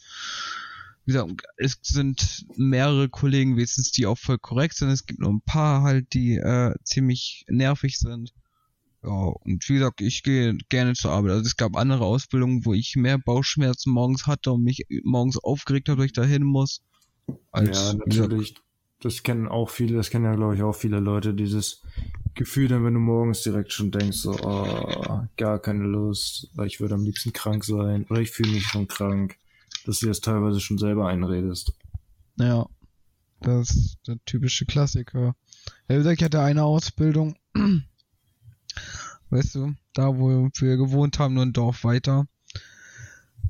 [1.05, 4.89] Wie gesagt, es sind mehrere Kollegen wenigstens, die auch voll korrekt sind.
[4.89, 8.33] Es gibt nur ein paar halt, die äh, ziemlich nervig sind.
[9.03, 11.31] Ja, und wie gesagt, ich gehe gerne zur Arbeit.
[11.31, 15.89] Also es gab andere Ausbildungen, wo ich mehr Bauchschmerzen morgens hatte und mich morgens aufgeregt
[15.89, 16.81] habe, dass ich dahin muss.
[17.51, 18.55] Als, ja, natürlich.
[18.99, 21.81] Das kennen auch viele, das kennen ja glaube ich auch viele Leute, dieses
[22.35, 26.79] Gefühl dann, wenn du morgens direkt schon denkst, so, oh, gar keine Lust, weil ich
[26.79, 29.37] würde am liebsten krank sein oder ich fühle mich schon krank,
[29.85, 31.73] dass du das teilweise schon selber einredest.
[32.37, 32.65] Ja,
[33.41, 35.35] das ist der typische Klassiker.
[35.87, 37.35] Ja, wie gesagt, ich hatte eine Ausbildung,
[39.29, 42.25] weißt du, da wo wir gewohnt haben, nur ein Dorf weiter.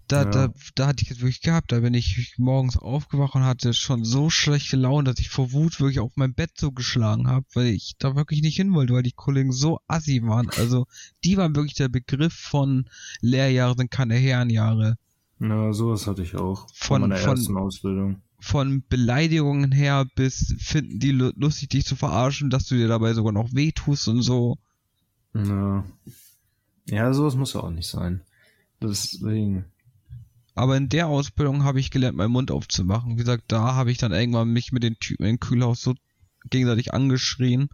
[0.07, 0.29] Da, ja.
[0.29, 1.71] da, da hatte ich es wirklich gehabt.
[1.71, 5.79] Da bin ich morgens aufgewacht und hatte schon so schlechte Laune, dass ich vor Wut
[5.79, 9.03] wirklich auf mein Bett so geschlagen habe, weil ich da wirklich nicht hin wollte, weil
[9.03, 10.49] die Kollegen so assi waren.
[10.57, 10.85] Also
[11.23, 12.89] die waren wirklich der Begriff von
[13.21, 14.97] Lehrjahre sind keine Herrenjahre.
[15.39, 16.67] Ja, sowas hatte ich auch.
[16.73, 18.21] Von, von meiner ersten Ausbildung.
[18.39, 23.31] Von Beleidigungen her bis finden die lustig, dich zu verarschen, dass du dir dabei sogar
[23.31, 24.57] noch wehtust und so.
[25.33, 25.85] Ja.
[26.89, 28.21] Ja, sowas muss ja auch nicht sein.
[28.81, 29.65] Deswegen.
[30.55, 33.13] Aber in der Ausbildung habe ich gelernt, meinen Mund aufzumachen.
[33.13, 35.95] Wie gesagt, da habe ich dann irgendwann mich mit den Typen im Kühlhaus so
[36.49, 37.69] gegenseitig angeschrien.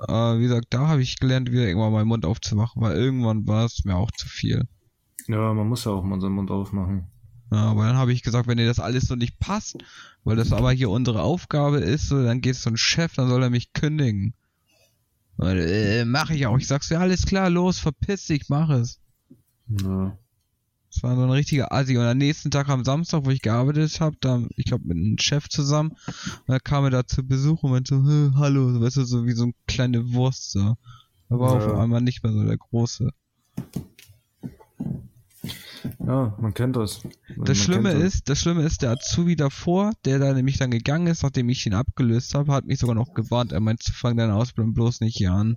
[0.00, 3.64] Äh, wie gesagt, da habe ich gelernt, wieder irgendwann meinen Mund aufzumachen, weil irgendwann war
[3.64, 4.66] es mir auch zu viel.
[5.26, 7.06] Ja, man muss ja auch mal seinen Mund aufmachen.
[7.50, 9.76] Ja, aber dann habe ich gesagt, wenn dir das alles so nicht passt,
[10.24, 13.42] weil das aber hier unsere Aufgabe ist, so, dann geht es zum Chef, dann soll
[13.42, 14.34] er mich kündigen.
[15.40, 16.58] Äh, mach ich auch.
[16.58, 19.00] Ich sag's ja, alles klar, los, verpiss dich, mach es.
[19.68, 20.16] Ja.
[20.94, 21.98] Das war so ein richtiger Assi.
[21.98, 25.18] Und am nächsten Tag am Samstag, wo ich gearbeitet habe, da, ich glaube, mit einem
[25.18, 29.04] Chef zusammen, und da kam er da zu Besuch und meinte so, hallo, weißt du,
[29.04, 30.76] so wie so eine kleine Wurst, so.
[31.28, 31.66] Da war ja.
[31.66, 33.10] auf einmal nicht mehr so der Große.
[35.98, 37.02] Ja, man kennt das.
[37.36, 41.22] Das Schlimme ist, das Schlimme ist, der Azubi davor, der da nämlich dann gegangen ist,
[41.22, 43.52] nachdem ich ihn abgelöst habe, hat mich sogar noch gewarnt.
[43.52, 45.56] Er meint, fang deine Ausbildung bloß nicht hier an.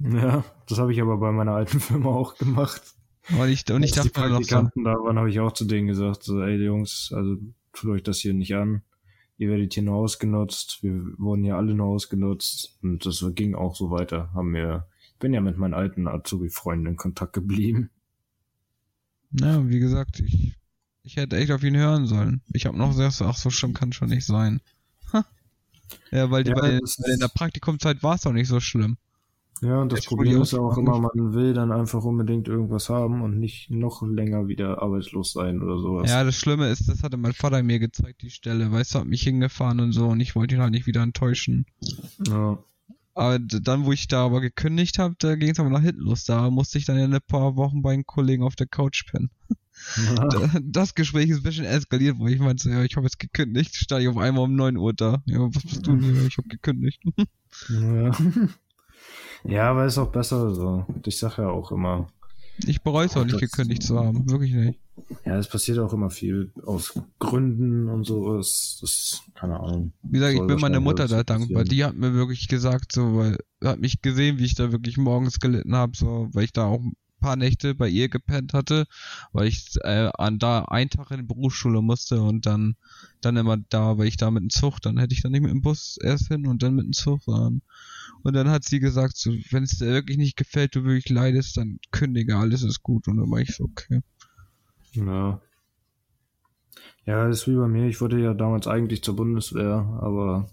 [0.00, 2.82] Ja, das habe ich aber bei meiner alten Firma auch gemacht.
[3.28, 4.56] Und ich, und ich dachte mir noch so.
[4.74, 7.36] Da waren, habe ich auch zu denen gesagt, so, ey Jungs, also
[7.72, 8.82] tut euch das hier nicht an.
[9.38, 10.82] Ihr werdet hier nur ausgenutzt.
[10.82, 12.78] Wir wurden hier alle nur ausgenutzt.
[12.82, 14.30] Und das ging auch so weiter.
[14.34, 17.90] Haben wir, ich bin ja mit meinen alten Azubi-Freunden in Kontakt geblieben.
[19.32, 20.54] Ja, wie gesagt, ich,
[21.02, 22.42] ich hätte echt auf ihn hören sollen.
[22.52, 24.60] Ich habe noch gesagt, ach so schlimm kann schon nicht sein.
[25.12, 25.24] Ha.
[26.10, 26.80] Ja, weil, die, ja, weil
[27.12, 28.98] in der Praktikumzeit war es auch nicht so schlimm.
[29.62, 33.20] Ja, und das Problem ist ja auch immer, man will dann einfach unbedingt irgendwas haben
[33.20, 36.10] und nicht noch länger wieder arbeitslos sein oder sowas.
[36.10, 38.72] Ja, das Schlimme ist, das hatte mein Vater mir gezeigt, die Stelle.
[38.72, 41.66] Weißt du, hat mich hingefahren und so und ich wollte ihn halt nicht wieder enttäuschen.
[42.26, 42.58] Ja.
[43.14, 46.24] Aber dann, wo ich da aber gekündigt habe, da ging es aber nach hinten los.
[46.24, 49.30] Da musste ich dann ja ein paar Wochen bei einem Kollegen auf der Couch pennen.
[49.96, 50.28] Ja.
[50.62, 54.02] Das Gespräch ist ein bisschen eskaliert, wo ich meinte, ja, ich habe jetzt gekündigt, stand
[54.02, 55.22] ich auf einmal um 9 Uhr da.
[55.26, 56.26] Ja, was bist du denn?
[56.26, 57.02] Ich habe gekündigt.
[57.68, 58.10] Ja.
[59.44, 60.86] Ja, aber ist auch besser so.
[61.04, 62.08] Ich sage ja auch immer.
[62.66, 64.28] Ich bereue es auch nicht, gekündigt zu haben.
[64.28, 64.78] Wirklich nicht.
[65.24, 68.36] Ja, es passiert auch immer viel aus Gründen und so.
[68.36, 69.92] Das, das keine Ahnung.
[70.02, 71.64] Wie gesagt, ich bin meiner Mutter da dankbar.
[71.64, 75.40] Die hat mir wirklich gesagt, so, weil, hat mich gesehen, wie ich da wirklich morgens
[75.40, 78.86] gelitten habe, so, weil ich da auch ein paar Nächte bei ihr gepennt hatte,
[79.32, 82.76] weil ich äh, an da einen Tag in die Berufsschule musste und dann
[83.20, 85.50] dann immer da, weil ich da mit dem Zug, dann hätte ich dann nicht mit
[85.50, 87.62] dem Bus erst hin und dann mit dem Zug fahren.
[88.22, 91.56] Und dann hat sie gesagt, so, wenn es dir wirklich nicht gefällt, du wirklich leidest,
[91.56, 93.08] dann kündige, alles ist gut.
[93.08, 94.00] Und dann war ich so, okay.
[94.92, 95.40] Ja.
[97.06, 97.86] Ja, das ist wie bei mir.
[97.86, 100.50] Ich wollte ja damals eigentlich zur Bundeswehr, aber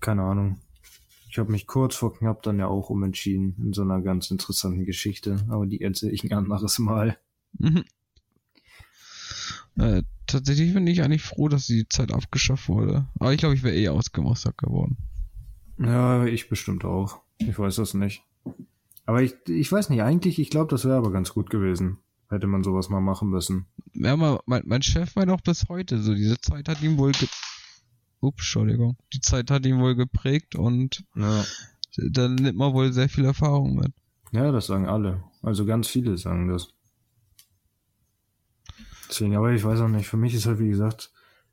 [0.00, 0.60] keine Ahnung.
[1.30, 4.84] Ich habe mich kurz vor knapp dann ja auch umentschieden in so einer ganz interessanten
[4.84, 7.16] Geschichte, aber die erzähle ich ein anderes Mal.
[7.58, 7.84] Mhm.
[9.76, 13.06] Äh, tatsächlich bin ich eigentlich froh, dass die Zeit abgeschafft wurde.
[13.18, 14.98] Aber ich glaube, ich wäre eh ausgemustert geworden.
[15.84, 17.20] Ja, ich bestimmt auch.
[17.38, 18.22] Ich weiß das nicht.
[19.04, 21.98] Aber ich, ich weiß nicht, eigentlich, ich glaube, das wäre aber ganz gut gewesen.
[22.28, 23.66] Hätte man sowas mal machen müssen.
[23.92, 26.14] Ja, mein, mein Chef war doch bis heute so.
[26.14, 27.12] Diese Zeit hat ihn wohl.
[28.20, 28.96] Ups, Entschuldigung.
[29.12, 31.44] Die Zeit hat ihn wohl geprägt und ja.
[32.10, 33.92] dann nimmt man wohl sehr viel Erfahrung mit.
[34.30, 35.24] Ja, das sagen alle.
[35.42, 36.68] Also ganz viele sagen das.
[39.08, 40.08] Deswegen, aber ich weiß auch nicht.
[40.08, 41.12] Für mich ist halt, wie gesagt,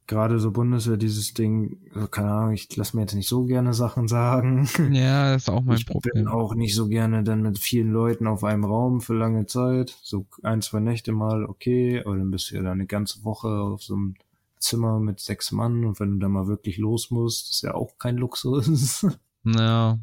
[0.10, 1.78] gerade so Bundeswehr dieses Ding,
[2.12, 4.68] keine Ahnung, ich lasse mir jetzt nicht so gerne Sachen sagen.
[4.92, 6.12] Ja, das ist auch mein ich Problem.
[6.16, 9.46] Ich bin auch nicht so gerne dann mit vielen Leuten auf einem Raum für lange
[9.46, 9.96] Zeit.
[10.02, 13.48] So ein, zwei Nächte mal, okay, aber dann bist du ja dann eine ganze Woche
[13.48, 14.16] auf so einem
[14.58, 17.98] Zimmer mit sechs Mann und wenn du da mal wirklich los musst, ist ja auch
[17.98, 19.06] kein Luxus.
[19.46, 19.98] Ja.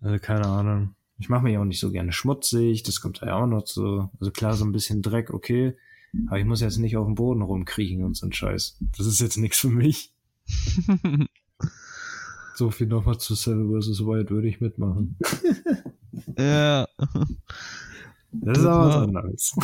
[0.00, 0.96] Also keine Ahnung.
[1.20, 4.10] Ich mache mich auch nicht so gerne schmutzig, das kommt ja auch noch so.
[4.18, 5.76] Also klar, so ein bisschen Dreck, okay.
[6.26, 8.78] Aber ich muss jetzt nicht auf dem Boden rumkriechen und so ein Scheiß.
[8.96, 10.12] Das ist jetzt nichts für mich.
[12.54, 14.00] so viel nochmal zu Seven vs.
[14.00, 15.16] Wild würde ich mitmachen.
[16.38, 16.86] ja.
[18.32, 19.56] Das ist aber was anderes.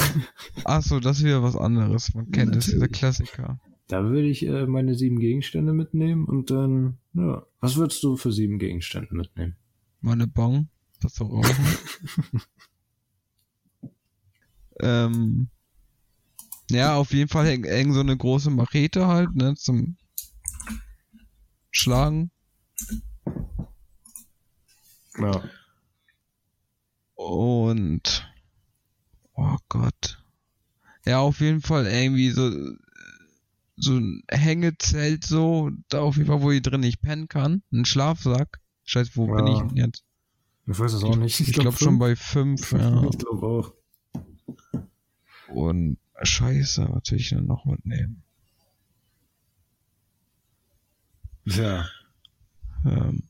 [0.64, 2.14] Achso, das ist wieder was anderes.
[2.14, 3.60] Man kennt das, dieser Klassiker.
[3.88, 7.46] Da würde ich äh, meine sieben Gegenstände mitnehmen und dann, ja.
[7.60, 9.56] Was würdest du für sieben Gegenstände mitnehmen?
[10.00, 10.68] Meine Bon,
[11.00, 11.56] das zu rauchen.
[14.80, 15.48] ähm,
[16.70, 19.96] ja, auf jeden Fall eng, eng so eine große Machete halt, ne, zum
[21.70, 22.30] Schlagen.
[25.18, 25.42] Ja.
[27.14, 28.32] Und
[29.34, 30.22] oh Gott.
[31.04, 32.50] Ja, auf jeden Fall irgendwie so
[33.80, 37.62] so ein Hängezelt so, da auf jeden Fall, wo ich drin nicht pennen kann.
[37.72, 38.60] Ein Schlafsack.
[38.84, 39.36] Scheiße, wo Ja.
[39.36, 40.04] bin ich denn jetzt?
[40.66, 41.40] Ich weiß es auch nicht.
[41.40, 43.02] Ich, glaube schon bei fünf, ja.
[43.04, 43.72] Ich glaube auch.
[45.48, 48.22] Und Scheiße, was will ich denn noch mitnehmen?
[51.44, 51.86] Ja.
[52.84, 53.22] Ähm,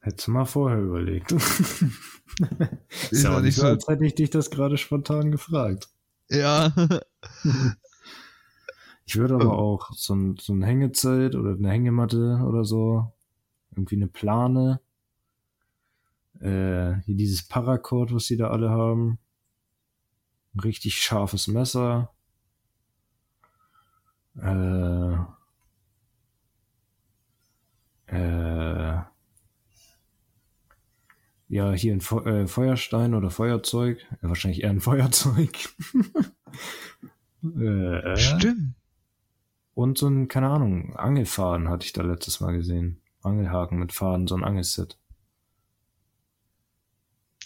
[0.00, 1.32] Hättest du mal vorher überlegt.
[3.10, 5.88] ist ja nicht so, so- als hätte ich dich das gerade spontan gefragt.
[6.28, 6.72] ja.
[9.08, 13.12] Ich würde aber auch so ein, so ein Hängezelt oder eine Hängematte oder so.
[13.70, 14.80] Irgendwie eine Plane.
[16.40, 19.20] Äh, hier dieses Paracord, was die da alle haben.
[20.62, 22.12] Richtig scharfes Messer.
[24.40, 25.16] Äh,
[28.06, 29.00] äh,
[31.48, 34.04] ja, hier ein Fe äh, Feuerstein oder Feuerzeug.
[34.22, 35.52] Ja, wahrscheinlich eher ein Feuerzeug.
[37.42, 38.74] äh, Stimmt.
[39.74, 43.00] und so ein, keine Ahnung, Angelfaden hatte ich da letztes Mal gesehen.
[43.22, 44.98] Angelhaken mit Faden, so ein Angelset.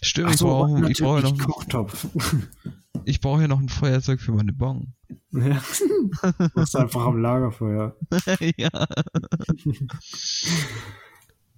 [0.03, 2.07] Stimmt, ich brauche und ich brauche natürlich noch, Kochtopf.
[3.05, 4.95] ich brauche ja noch ein Feuerzeug für meine Bon.
[5.31, 5.63] ja.
[6.55, 7.97] Das ist einfach am Lagerfeuer.
[8.57, 8.71] ja.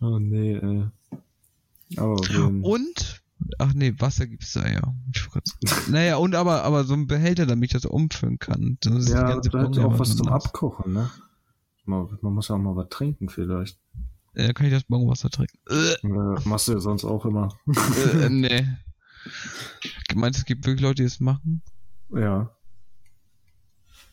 [0.00, 0.86] Oh nee, äh.
[1.96, 3.22] Aber jeden Und,
[3.58, 4.94] ach nee, Wasser gibt's da ja.
[5.14, 8.78] Ich naja, und aber, aber so ein Behälter, damit ich das umfüllen kann.
[8.80, 10.28] Das Ja, bleibt Bon ja auch was zum.
[10.28, 11.10] Abkochen, ne?
[11.84, 13.78] Man, man muss ja auch mal was trinken vielleicht.
[14.34, 15.58] Äh, kann ich das Bonwasser trinken?
[15.68, 17.56] Äh, Äh, machst du ja sonst auch immer.
[17.66, 18.66] äh, nee.
[20.14, 21.62] Meinst du, es gibt wirklich Leute, die das machen?
[22.10, 22.50] Ja.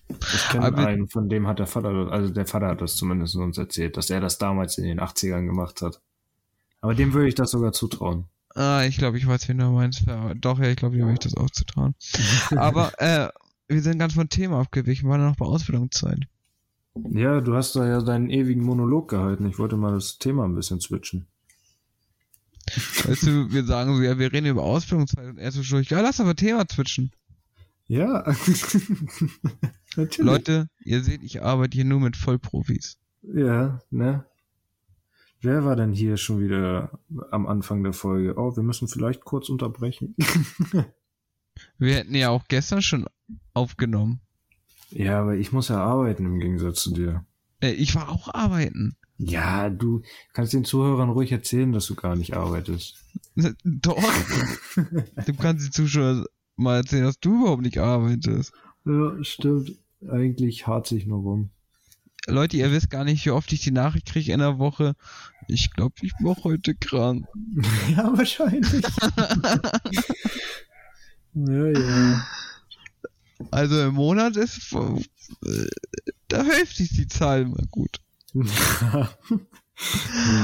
[0.10, 3.58] Ich kenne einen, von dem hat der Vater, also der Vater hat das zumindest uns
[3.58, 6.02] erzählt, dass er das damals in den 80ern gemacht hat.
[6.82, 8.26] Aber dem würde ich das sogar zutrauen.
[8.56, 10.06] Ah, ich glaube, ich weiß, wen du meinst.
[10.36, 11.94] Doch, ja, ich glaube, dem habe ich das auch zutrauen.
[12.56, 13.30] Aber, äh,
[13.68, 16.26] wir sind ganz vom Thema abgewichen, waren noch bei Ausbildungszeit.
[16.96, 19.48] Ja, du hast da ja deinen ewigen Monolog gehalten.
[19.48, 21.28] Ich wollte mal das Thema ein bisschen switchen.
[23.06, 26.02] Weißt du, wir sagen so, ja, wir reden über Ausbildungszeit und er so schon, ja,
[26.02, 27.12] lass aber Thema zwitschen.
[27.88, 28.24] Ja.
[29.96, 30.18] Natürlich.
[30.18, 32.98] Leute, ihr seht, ich arbeite hier nur mit Vollprofis.
[33.24, 34.26] Ja, ne?
[35.42, 37.00] Wer war denn hier schon wieder
[37.32, 38.36] am Anfang der Folge?
[38.38, 40.16] Oh, wir müssen vielleicht kurz unterbrechen.
[41.78, 43.06] Wir hätten ja auch gestern schon
[43.54, 44.22] aufgenommen.
[44.90, 47.26] Ja, aber ich muss ja arbeiten im Gegensatz zu dir.
[47.62, 48.96] Äh, ich war auch arbeiten.
[49.18, 50.02] Ja, du
[50.34, 53.04] kannst den Zuhörern ruhig erzählen, dass du gar nicht arbeitest.
[53.64, 54.02] Doch.
[55.26, 56.26] du kannst die Zuschauer
[56.56, 58.54] mal erzählen, dass du überhaupt nicht arbeitest.
[58.86, 59.74] Ja, stimmt.
[60.10, 61.50] Eigentlich hart sich nur rum.
[62.28, 64.96] Leute, ihr wisst gar nicht, wie oft ich die Nachricht kriege in der Woche.
[65.48, 67.26] Ich glaube, ich bin heute krank.
[67.96, 68.72] ja, wahrscheinlich.
[71.34, 72.26] ja, ja.
[73.52, 75.68] Also im Monat ist äh,
[76.28, 78.02] da hilft sich die Zahl mal gut.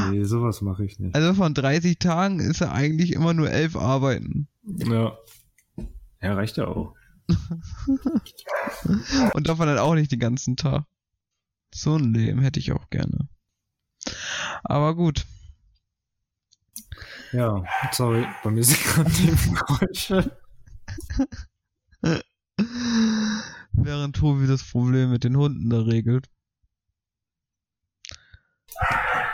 [0.09, 1.15] nee, sowas mache ich nicht.
[1.15, 4.47] Also von 30 Tagen ist er eigentlich immer nur elf arbeiten.
[4.63, 5.17] Ja.
[6.21, 6.95] Ja, reicht ja auch.
[9.33, 10.85] Und davon dann auch nicht den ganzen Tag.
[11.73, 13.27] So ein Leben hätte ich auch gerne.
[14.63, 15.25] Aber gut.
[17.31, 20.37] Ja, sorry, bei mir sind gerade Nebengeräusche.
[23.71, 26.27] Während Tobi das Problem mit den Hunden da regelt.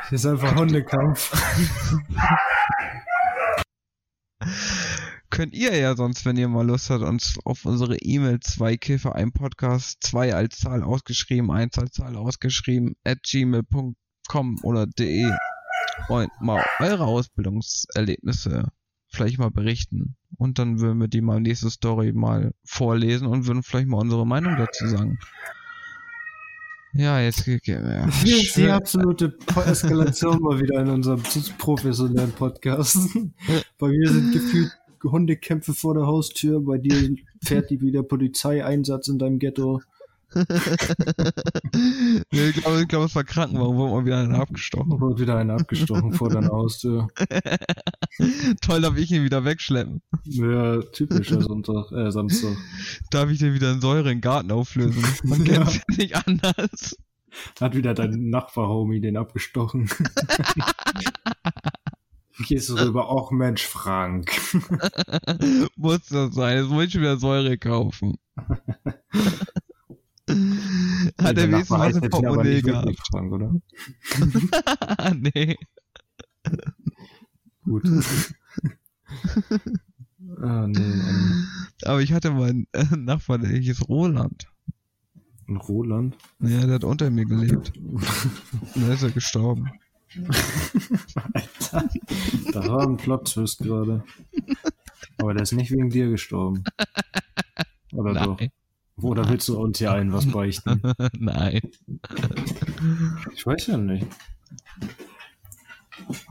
[0.10, 1.32] Hier ist einfach Hundekampf.
[5.30, 9.16] Könnt ihr ja sonst, wenn ihr mal Lust habt, uns auf unsere E-Mail zwei Käfer,
[9.16, 15.32] ein Podcast, zwei als Zahl ausgeschrieben, eins als Zahl ausgeschrieben, at gmail.com oder de
[16.10, 18.68] und mal eure Ausbildungserlebnisse
[19.12, 20.16] vielleicht mal berichten.
[20.38, 24.26] Und dann würden wir die mal nächste Story mal vorlesen und würden vielleicht mal unsere
[24.26, 25.20] Meinung dazu sagen.
[26.94, 31.22] Ja, jetzt geht ja, Jetzt die absolute Eskalation mal wieder in unserem
[31.58, 32.98] professionellen Podcast.
[33.78, 34.72] Bei mir sind gefühlt
[35.04, 39.82] Hundekämpfe vor der Haustür, bei dir fährt die wieder Polizeieinsatz in deinem Ghetto.
[42.32, 45.00] Nee, ich glaube, ich glaub, es war Krankenwagen, wo man wieder einen abgestochen.
[45.00, 47.08] Wurde wieder einen abgestochen vor deiner Haustür.
[48.62, 50.02] Toll, darf ich ihn wieder wegschleppen.
[50.24, 52.56] Ja, typischer Sonntag, äh, Samstag.
[53.10, 55.04] Darf ich dir wieder in Säure in den Garten auflösen?
[55.24, 55.82] Man kennt es ja.
[55.98, 56.96] nicht anders.
[57.60, 59.90] Hat wieder dein Nachbar-Homie den abgestochen.
[62.48, 64.32] Gehst du rüber, auch Mensch, Frank.
[65.76, 68.18] muss das sein, jetzt muss ich wieder Säure kaufen.
[71.22, 73.00] Hat er wenigstens was im Portemonnaie gehabt.
[73.10, 73.56] Frank, oder?
[75.16, 75.58] nee.
[77.64, 77.84] Gut.
[80.42, 81.02] ah, nee.
[81.84, 84.48] Aber ich hatte mal einen äh, Nachbarn, der hieß Roland.
[85.48, 86.18] Ein Roland?
[86.40, 87.74] Ja, der hat unter mir gelebt.
[87.78, 88.06] Und
[88.76, 89.72] dann ist er gestorben.
[91.34, 91.90] Alter,
[92.52, 94.04] da war ein Plot-Twist gerade.
[95.18, 96.64] Aber der ist nicht wegen dir gestorben.
[97.94, 98.24] Oder Nein.
[98.26, 98.40] doch?
[99.02, 100.82] Oder willst du uns hier allen was beichten?
[101.18, 101.62] Nein.
[103.34, 104.08] Ich weiß ja nicht.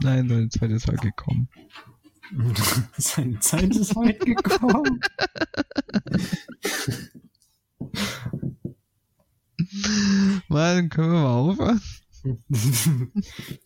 [0.03, 1.49] Nein, seine Zeit ist halt gekommen.
[2.97, 5.01] seine Zeit ist halt gekommen.
[10.49, 11.81] Mal, können wir mal aufhören?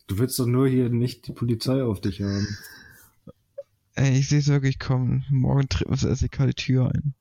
[0.07, 2.47] Du willst doch nur hier nicht die Polizei auf dich haben.
[3.95, 5.25] Ey, ich sehe es wirklich kommen.
[5.29, 7.15] Morgen tritt uns erst die Tür ein.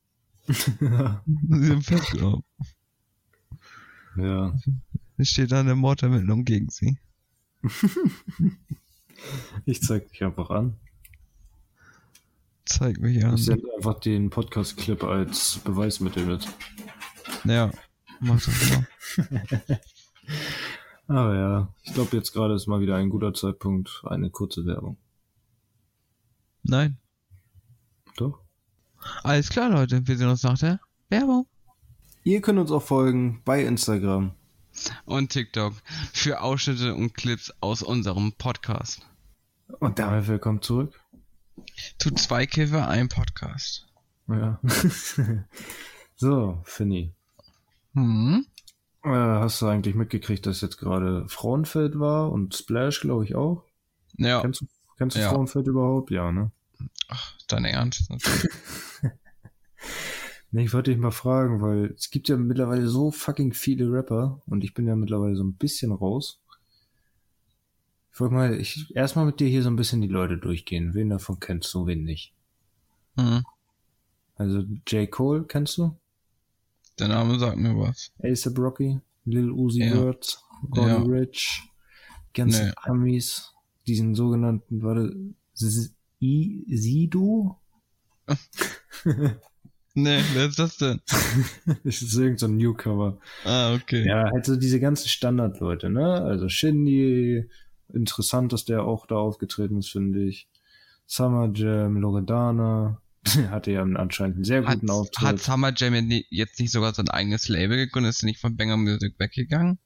[0.47, 2.45] Sind festgelaufen.
[4.17, 4.55] Ja.
[5.17, 6.99] Es steht da eine Mordermittlung gegen sie.
[9.65, 10.77] ich zeig dich einfach an.
[12.65, 13.35] Zeig mich an.
[13.35, 16.47] Ich sende einfach den Podcast-Clip als Beweismittel mit.
[17.45, 17.71] Ja,
[18.21, 18.87] mach das mal.
[21.07, 24.97] Aber ja, ich glaube jetzt gerade ist mal wieder ein guter Zeitpunkt, eine kurze Werbung.
[26.63, 26.97] Nein.
[28.17, 28.44] Doch.
[29.23, 31.47] Alles klar, Leute, wir sehen uns nach der Werbung.
[32.23, 34.33] Ihr könnt uns auch folgen bei Instagram
[35.05, 35.75] und TikTok
[36.13, 39.03] für Ausschnitte und Clips aus unserem Podcast.
[39.81, 40.99] Und damit willkommen zurück.
[41.99, 43.87] Zu zwei Kiffer, ein Podcast.
[44.29, 44.59] Ja.
[46.17, 47.13] so, Finny.
[47.93, 48.47] Hm?
[49.05, 53.65] Äh, hast du eigentlich mitgekriegt, dass jetzt gerade Frauenfeld war und Splash, glaube ich, auch?
[54.17, 54.41] Ja.
[54.41, 55.31] Kennst du, kennst du Ja.
[55.31, 56.11] Frauenfeld überhaupt?
[56.11, 56.51] Ja, ne?
[57.09, 58.09] Ach, dein Ernst?
[60.55, 64.41] Nee, ich wollte dich mal fragen, weil es gibt ja mittlerweile so fucking viele Rapper
[64.47, 66.41] und ich bin ja mittlerweile so ein bisschen raus.
[68.13, 70.95] Ich wollte mal, ich erstmal mit dir hier so ein bisschen die Leute durchgehen.
[70.95, 72.35] Wen davon kennst du, wen nicht?
[73.17, 73.43] Hm.
[74.37, 75.11] Also J.
[75.11, 75.97] Cole kennst du?
[77.01, 78.13] Der Name sagt mir was.
[78.23, 79.91] A$AP Rocky, Lil Uzi Ja.
[79.91, 80.39] Vert,
[80.71, 81.19] Gordon Ja.
[81.19, 81.63] Rich,
[82.33, 82.73] ganzen Nee.
[82.77, 83.53] Amis,
[83.89, 85.17] diesen sogenannten, warte,
[86.25, 86.31] S-
[86.65, 87.61] I Sido?
[89.97, 91.01] Nee, wer ist das denn?
[91.85, 93.19] Das ist irgend so ein Newcomer.
[93.45, 94.05] Ah, okay.
[94.07, 96.23] Ja, halt so diese ganzen Standardleute, ne?
[96.23, 97.49] Also Shindy,
[97.93, 100.49] interessant, dass der auch da aufgetreten ist, finde ich.
[101.07, 103.01] Summer Jam, Loredana,
[103.51, 105.21] hatte ja anscheinend einen sehr Hat, guten Auftritt.
[105.29, 105.95] hat Summer Jam
[106.31, 108.11] jetzt nicht sogar sein eigenes Label gegründet?
[108.11, 109.79] Ist nicht von Banger Music weggegangen?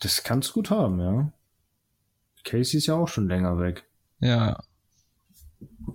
[0.00, 1.32] das kann's gut haben, ja.
[2.44, 3.84] Casey ist ja auch schon länger weg.
[4.20, 4.62] Ja,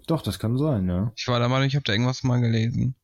[0.07, 1.11] Doch, das kann sein, ja.
[1.15, 2.95] ich war der Meinung, ich habe da irgendwas mal gelesen.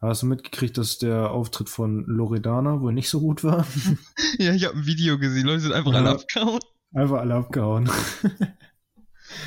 [0.00, 3.64] Hast du mitgekriegt, dass der Auftritt von Loredana wohl nicht so gut war?
[4.38, 5.98] Ja, ich habe ein Video gesehen, Leute sind einfach Ja.
[5.98, 6.60] alle abgehauen.
[6.92, 7.88] Einfach alle abgehauen.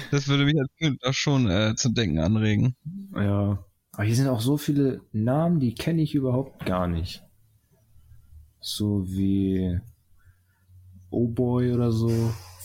[0.10, 2.76] Das würde mich Künstler schon äh, zu denken anregen.
[3.16, 3.64] ja.
[3.92, 7.24] Aber hier sind auch so viele Namen, die kenne ich überhaupt gar nicht.
[8.60, 9.80] So wie
[11.12, 12.10] Oh Boy oder so.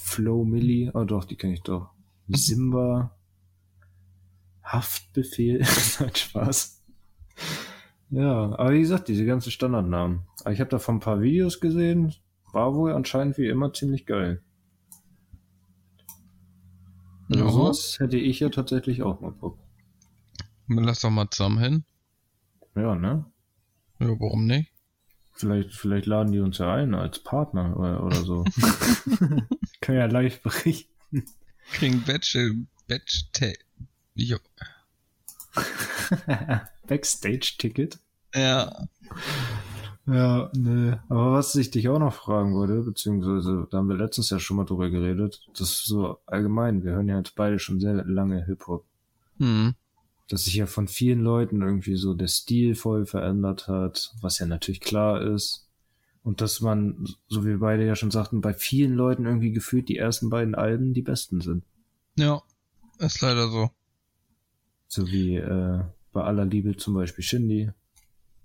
[0.03, 0.91] Flow Millie.
[0.95, 1.91] Oh doch, die kenne ich doch.
[2.29, 3.17] Simba.
[4.73, 5.59] Haftbefehl.
[6.01, 6.83] Nein, Spaß.
[8.11, 10.23] Ja, aber wie gesagt, diese ganzen Standardnamen.
[10.41, 12.15] Aber ich habe davon ein paar Videos gesehen.
[12.53, 14.43] War wohl anscheinend wie immer ziemlich geil.
[17.31, 17.51] Also Ja.
[17.51, 19.59] sowas hätte ich ja tatsächlich auch mal Bock.
[20.67, 21.85] Lass doch mal zusammen hin.
[22.75, 23.25] Ja, ne?
[24.01, 24.73] Ja, warum nicht?
[25.33, 28.45] Vielleicht, vielleicht laden die uns ja ein als Partner oder, oder so.
[29.81, 31.25] Können ja live berichten.
[31.73, 32.51] Kriegen Batch, äh,
[32.89, 33.31] Batch,
[34.15, 34.39] jo.
[36.87, 37.99] Backstage-Ticket.
[38.35, 38.87] Ja.
[40.07, 41.03] Ja, ne.
[41.09, 44.57] Aber was ich dich auch noch fragen würde, beziehungsweise da haben wir letztens ja schon
[44.57, 48.45] mal drüber geredet, das ist so allgemein, wir hören ja jetzt beide schon sehr lange
[48.45, 48.85] Hip-Hop,
[49.39, 49.75] Hm.
[50.29, 54.47] dass sich ja von vielen Leuten irgendwie so der Stil voll verändert hat, was ja
[54.47, 55.67] natürlich klar ist.
[56.23, 59.89] Und dass man, so wie wir beide ja schon sagten, bei vielen Leuten irgendwie gefühlt
[59.89, 61.65] die ersten beiden Alben die besten sind.
[62.17, 62.43] Ja,
[62.99, 63.71] ist leider so.
[64.91, 67.71] So wie äh, bei aller Liebe zum Beispiel Shindy.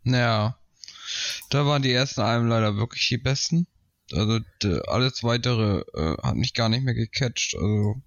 [0.03, 0.59] Ja,
[1.49, 3.65] da waren die ersten Alben leider wirklich die besten.
[4.13, 4.39] Also
[4.85, 7.55] alles weitere äh, hat mich gar nicht mehr gecatcht.
[7.55, 7.99] Also,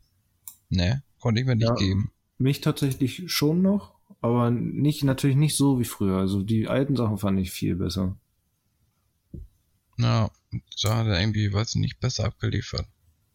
[0.68, 2.12] ne, konnte ich mir nicht ja, geben.
[2.39, 6.18] Mich tatsächlich schon noch, aber nicht natürlich nicht so wie früher.
[6.18, 8.16] Also die alten Sachen fand ich viel besser.
[9.97, 10.30] Ja,
[10.84, 12.86] da hat er irgendwie, weiß ich nicht, besser abgeliefert.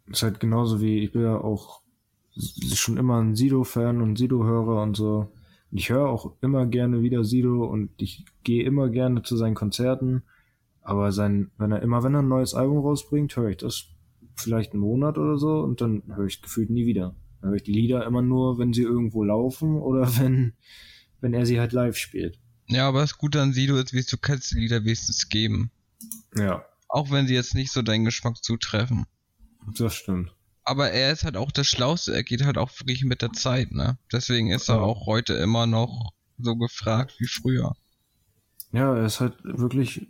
[0.07, 1.82] Ist halt genauso wie, ich bin ja auch
[2.35, 5.31] schon immer ein Sido-Fan und Sido-Hörer und so.
[5.71, 10.23] Ich höre auch immer gerne wieder Sido und ich gehe immer gerne zu seinen Konzerten.
[10.81, 13.85] Aber sein, wenn er immer, wenn er ein neues Album rausbringt, höre ich das
[14.35, 17.15] vielleicht einen Monat oder so und dann höre ich gefühlt nie wieder.
[17.41, 20.53] Dann höre ich die Lieder immer nur, wenn sie irgendwo laufen oder wenn,
[21.21, 22.39] wenn er sie halt live spielt.
[22.67, 25.71] Ja, aber das Gute an Sido ist, wie du kannst die Lieder wenigstens geben.
[26.37, 26.65] Ja.
[26.87, 29.05] Auch wenn sie jetzt nicht so deinen Geschmack zutreffen.
[29.77, 30.35] Das stimmt.
[30.65, 33.71] Aber er ist halt auch der Schlauste, er geht halt auch wirklich mit der Zeit,
[33.71, 33.97] ne?
[34.11, 37.75] Deswegen ist er auch heute immer noch so gefragt wie früher.
[38.71, 40.07] Ja, er ist halt wirklich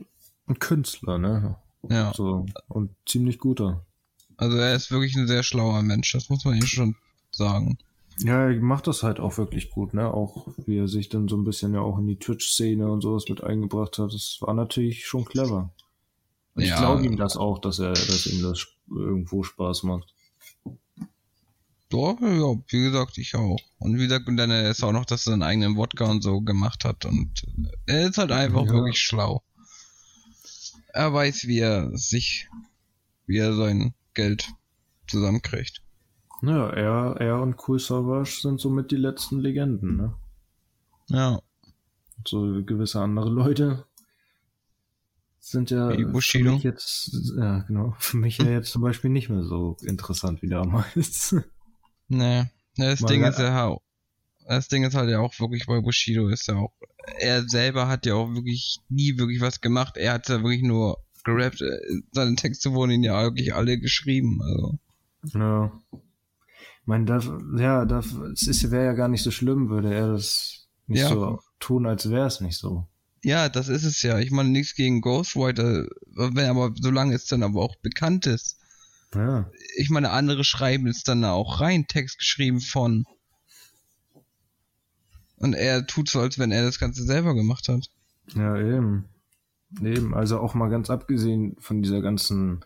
[0.47, 1.55] ein Künstler, ne?
[1.89, 2.13] Ja.
[2.15, 3.85] So, und ziemlich guter.
[4.37, 6.95] Also er ist wirklich ein sehr schlauer Mensch, das muss man ihm schon
[7.31, 7.77] sagen.
[8.19, 10.13] Ja, er macht das halt auch wirklich gut, ne?
[10.13, 13.25] Auch wie er sich dann so ein bisschen ja auch in die Twitch-Szene und sowas
[13.27, 14.13] mit eingebracht hat.
[14.13, 15.71] Das war natürlich schon clever.
[16.53, 16.73] Und ja.
[16.73, 20.13] ich glaube ihm das auch, dass er, dass ihm das irgendwo Spaß macht.
[21.93, 23.59] Doch, ja, wie gesagt, ich auch.
[23.77, 26.41] Und wie gesagt, und dann ist auch noch, dass er seinen eigenen Wodka und so
[26.41, 27.05] gemacht hat.
[27.05, 27.45] Und
[27.85, 28.71] er ist halt einfach ja.
[28.71, 29.43] wirklich schlau.
[30.87, 32.49] Er weiß, wie er sich,
[33.27, 34.49] wie er sein Geld
[35.07, 35.83] zusammenkriegt.
[36.41, 40.15] Ja, er, er und Cool Savage sind somit die letzten Legenden, ne?
[41.09, 41.39] Ja.
[42.27, 43.85] So gewisse andere Leute
[45.39, 49.43] sind ja für mich jetzt, ja genau, für mich ja jetzt zum Beispiel nicht mehr
[49.43, 51.35] so interessant wie damals.
[52.07, 52.45] Nee,
[52.77, 53.77] das Mal Ding ist ja
[54.47, 56.73] das Ding ist halt ja auch wirklich bei Bushido ist ja auch,
[57.19, 60.97] er selber hat ja auch wirklich nie wirklich was gemacht, er hat ja wirklich nur
[61.23, 61.79] gerappt, äh,
[62.11, 64.77] seine Texte wurden ihn ja wirklich alle geschrieben, also.
[65.33, 65.71] Ja.
[65.91, 70.99] Ich meine, das, ja, das wäre ja gar nicht so schlimm, würde er das nicht
[70.99, 71.09] ja.
[71.09, 72.87] so tun, als wäre es nicht so.
[73.23, 74.19] Ja, das ist es ja.
[74.19, 78.59] Ich meine, nichts gegen Ghostwriter, wenn aber solange es dann aber auch bekannt ist.
[79.15, 79.49] Ja.
[79.77, 83.05] Ich meine, andere schreiben es dann auch rein, Text geschrieben von.
[85.37, 87.89] Und er tut so, als wenn er das Ganze selber gemacht hat.
[88.35, 89.05] Ja, eben.
[89.81, 92.63] Eben, also auch mal ganz abgesehen von dieser ganzen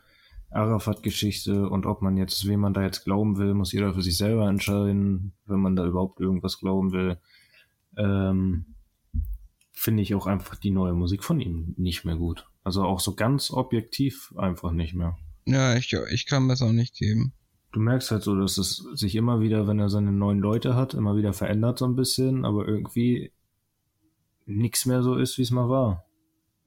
[0.51, 4.17] Arafat-Geschichte und ob man jetzt, wem man da jetzt glauben will, muss jeder für sich
[4.17, 7.17] selber entscheiden, wenn man da überhaupt irgendwas glauben will.
[7.97, 8.75] Ähm,
[9.71, 12.47] finde ich auch einfach die neue Musik von ihm nicht mehr gut.
[12.63, 15.17] Also auch so ganz objektiv einfach nicht mehr.
[15.47, 17.31] Ja, ich, ich kann mir das auch nicht geben.
[17.71, 20.93] Du merkst halt so, dass es sich immer wieder, wenn er seine neuen Leute hat,
[20.93, 23.31] immer wieder verändert so ein bisschen, aber irgendwie
[24.45, 26.05] nichts mehr so ist, wie es mal war.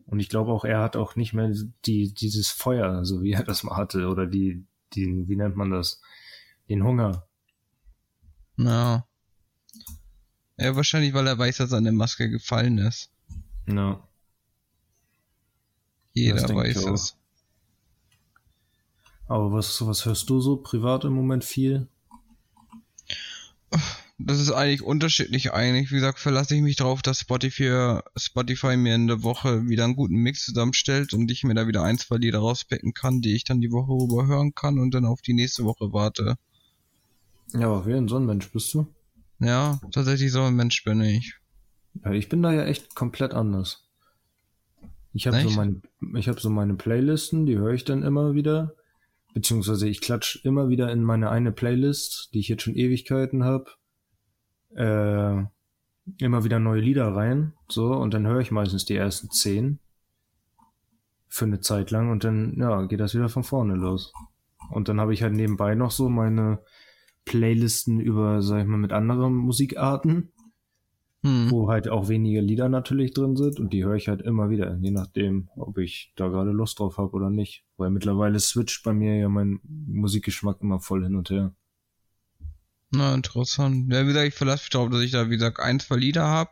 [0.07, 1.53] Und ich glaube auch, er hat auch nicht mehr
[1.85, 4.65] die, dieses Feuer, so wie er das mal hatte, oder die,
[4.95, 6.01] die, wie nennt man das?
[6.69, 7.27] Den Hunger.
[8.57, 9.07] Ja.
[10.57, 13.11] Ja, wahrscheinlich, weil er weiß, dass seine Maske gefallen ist.
[13.67, 14.03] Ja.
[16.13, 17.20] Jeder weiß es.
[19.31, 21.87] Aber was, was hörst du so privat im Moment viel?
[24.19, 25.93] Das ist eigentlich unterschiedlich eigentlich.
[25.93, 29.95] Wie gesagt, verlasse ich mich darauf, dass Spotify, Spotify mir in der Woche wieder einen
[29.95, 33.45] guten Mix zusammenstellt und ich mir da wieder ein, zwei Lieder rauspicken kann, die ich
[33.45, 36.37] dann die Woche rüber hören kann und dann auf die nächste Woche warte.
[37.53, 38.89] Ja, aber wer ein Sonnenmensch bist du?
[39.39, 41.37] Ja, tatsächlich so ein Mensch bin ich.
[42.05, 43.89] Ja, ich bin da ja echt komplett anders.
[45.13, 45.81] Ich habe so meine,
[46.17, 48.75] ich habe so meine Playlisten, die höre ich dann immer wieder,
[49.35, 53.67] beziehungsweise ich klatsch immer wieder in meine eine Playlist, die ich jetzt schon Ewigkeiten habe,
[54.75, 55.45] äh,
[56.19, 59.79] immer wieder neue Lieder rein, so und dann höre ich meistens die ersten zehn
[61.29, 64.13] für eine Zeit lang und dann ja geht das wieder von vorne los.
[64.71, 66.61] Und dann habe ich halt nebenbei noch so meine
[67.25, 70.33] Playlisten über, sag ich mal, mit anderen Musikarten,
[71.23, 71.51] hm.
[71.51, 74.77] wo halt auch weniger Lieder natürlich drin sind und die höre ich halt immer wieder,
[74.81, 77.65] je nachdem, ob ich da gerade Lust drauf habe oder nicht.
[77.77, 81.55] Weil mittlerweile switcht bei mir ja mein Musikgeschmack immer voll hin und her.
[82.93, 83.93] Na, interessant.
[83.93, 86.27] Ja, wie gesagt, ich verlasse mich darauf, dass ich da, wie gesagt, ein, zwei Lieder
[86.27, 86.51] habe.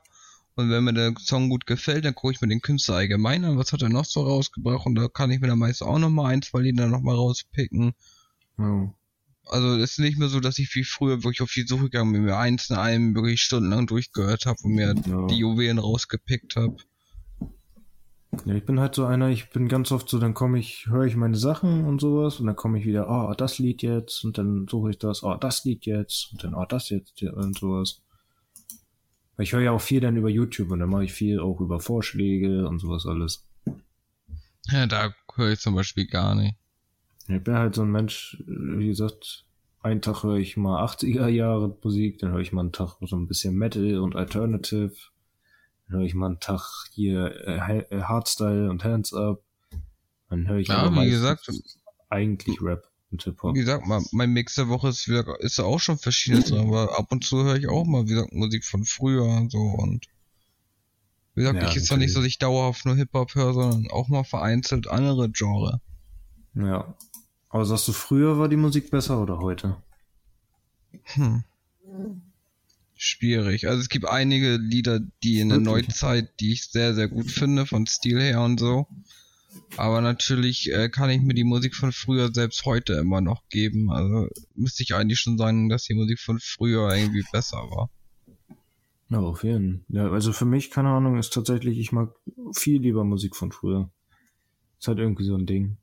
[0.55, 3.59] Und wenn mir der Song gut gefällt, dann gucke ich mir den Künstler allgemein an,
[3.59, 6.33] was hat er noch so rausgebracht und da kann ich mir dann meist auch nochmal
[6.33, 7.93] ein, zwei Lieder nochmal rauspicken.
[8.59, 8.93] Ja.
[9.49, 12.13] Also es ist nicht mehr so, dass ich wie früher wirklich auf die Suche gegangen
[12.13, 15.27] bin, mir eins in einem wirklich stundenlang durchgehört habe und mir ja.
[15.27, 16.77] die Juwelen rausgepickt habe.
[18.45, 21.07] Ja, ich bin halt so einer, ich bin ganz oft so, dann komme ich, höre
[21.07, 24.37] ich meine Sachen und sowas und dann komme ich wieder, oh, das Lied jetzt und
[24.37, 28.03] dann suche ich das, oh, das Lied jetzt und dann, oh, das jetzt und sowas.
[29.37, 31.61] Weil ich höre ja auch viel dann über YouTube und dann mache ich viel auch
[31.61, 33.47] über Vorschläge und sowas alles.
[34.71, 36.55] Ja, da höre ich zum Beispiel gar nicht.
[37.29, 39.45] Ich bin halt so ein Mensch, wie gesagt,
[39.83, 43.17] einen Tag höre ich mal 80er Jahre Musik, dann höre ich mal einen Tag so
[43.17, 44.95] ein bisschen Metal und Alternative,
[45.87, 46.63] dann höre ich mal einen Tag
[46.93, 49.43] hier äh, äh Hardstyle und Hands Up,
[50.31, 51.51] dann höre ich ja, wie gesagt,
[52.09, 53.55] eigentlich Rap und Hip-Hop.
[53.55, 57.25] Wie gesagt, mein Mix der Woche ist, wieder, ist auch schon verschiedenes, aber ab und
[57.25, 60.07] zu höre ich auch mal, wie gesagt, Musik von früher und so und
[61.35, 63.89] wie gesagt, ja, ich ist ja nicht so, dass ich dauerhaft nur Hip-Hop höre, sondern
[63.91, 65.81] auch mal vereinzelt andere Genre.
[66.59, 66.95] Ja.
[67.51, 69.83] Aber sagst du, früher war die Musik besser oder heute?
[71.05, 71.45] Hm.
[72.95, 73.69] Schwierig.
[73.69, 77.65] Also es gibt einige Lieder, die in der Neuzeit, die ich sehr, sehr gut finde,
[77.65, 78.87] von Stil her und so.
[79.77, 83.91] Aber natürlich äh, kann ich mir die Musik von früher selbst heute immer noch geben.
[83.91, 87.91] Also müsste ich eigentlich schon sagen, dass die Musik von früher irgendwie besser war.
[89.11, 89.97] Ja, auf jeden Fall.
[89.97, 92.15] Ja, also für mich, keine Ahnung, ist tatsächlich, ich mag
[92.55, 93.91] viel lieber Musik von früher.
[94.79, 95.79] Ist halt irgendwie so ein Ding.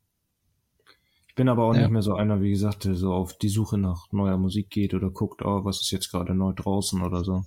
[1.36, 1.82] Ich bin aber auch ja.
[1.82, 4.94] nicht mehr so einer, wie gesagt, der so auf die Suche nach neuer Musik geht
[4.94, 7.44] oder guckt, oh, was ist jetzt gerade neu draußen oder so.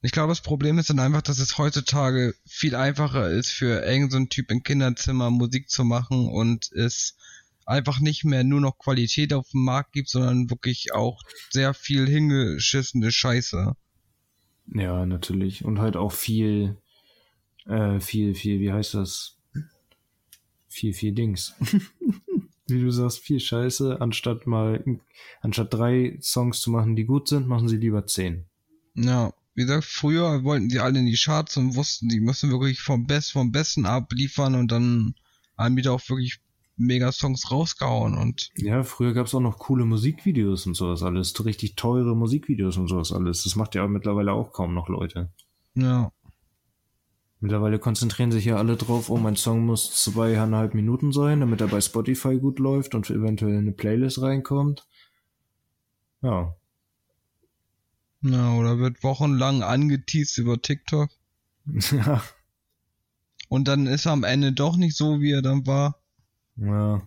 [0.00, 4.24] Ich glaube, das Problem ist dann einfach, dass es heutzutage viel einfacher ist, für irgendeinen
[4.24, 7.16] so Typ im Kinderzimmer Musik zu machen und es
[7.64, 12.08] einfach nicht mehr nur noch Qualität auf dem Markt gibt, sondern wirklich auch sehr viel
[12.08, 13.76] hingeschissene Scheiße.
[14.74, 15.64] Ja, natürlich.
[15.64, 16.76] Und halt auch viel,
[17.66, 19.38] äh, viel, viel, wie heißt das?
[20.66, 21.54] Viel, viel Dings.
[22.72, 24.84] wie du sagst, viel Scheiße, anstatt mal,
[25.40, 28.46] anstatt drei Songs zu machen, die gut sind, machen sie lieber zehn.
[28.94, 32.80] Ja, wie gesagt, früher wollten die alle in die Charts und wussten, die müssen wirklich
[32.80, 35.14] vom Best, vom Besten abliefern und dann
[35.58, 36.40] haben die da auch wirklich
[36.76, 38.50] mega Songs rausgehauen und.
[38.56, 43.12] Ja, früher gab's auch noch coole Musikvideos und sowas alles, richtig teure Musikvideos und sowas
[43.12, 43.44] alles.
[43.44, 45.30] Das macht ja mittlerweile auch kaum noch Leute.
[45.74, 46.12] Ja.
[47.42, 51.66] Mittlerweile konzentrieren sich ja alle drauf, oh, mein Song muss zweieinhalb Minuten sein, damit er
[51.66, 54.86] bei Spotify gut läuft und eventuell in eine Playlist reinkommt.
[56.22, 56.54] Ja.
[58.20, 61.10] Ja, oder wird wochenlang angeteased über TikTok.
[61.90, 62.22] Ja.
[63.48, 66.00] Und dann ist er am Ende doch nicht so, wie er dann war.
[66.56, 67.02] Ja.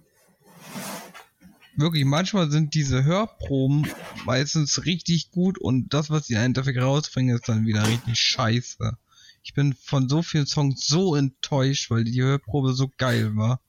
[1.77, 3.87] Wirklich, manchmal sind diese Hörproben
[4.25, 8.97] meistens richtig gut und das, was sie im Endeffekt rausbringen, ist dann wieder richtig scheiße.
[9.45, 13.61] Ich bin von so vielen Songs so enttäuscht, weil die Hörprobe so geil war.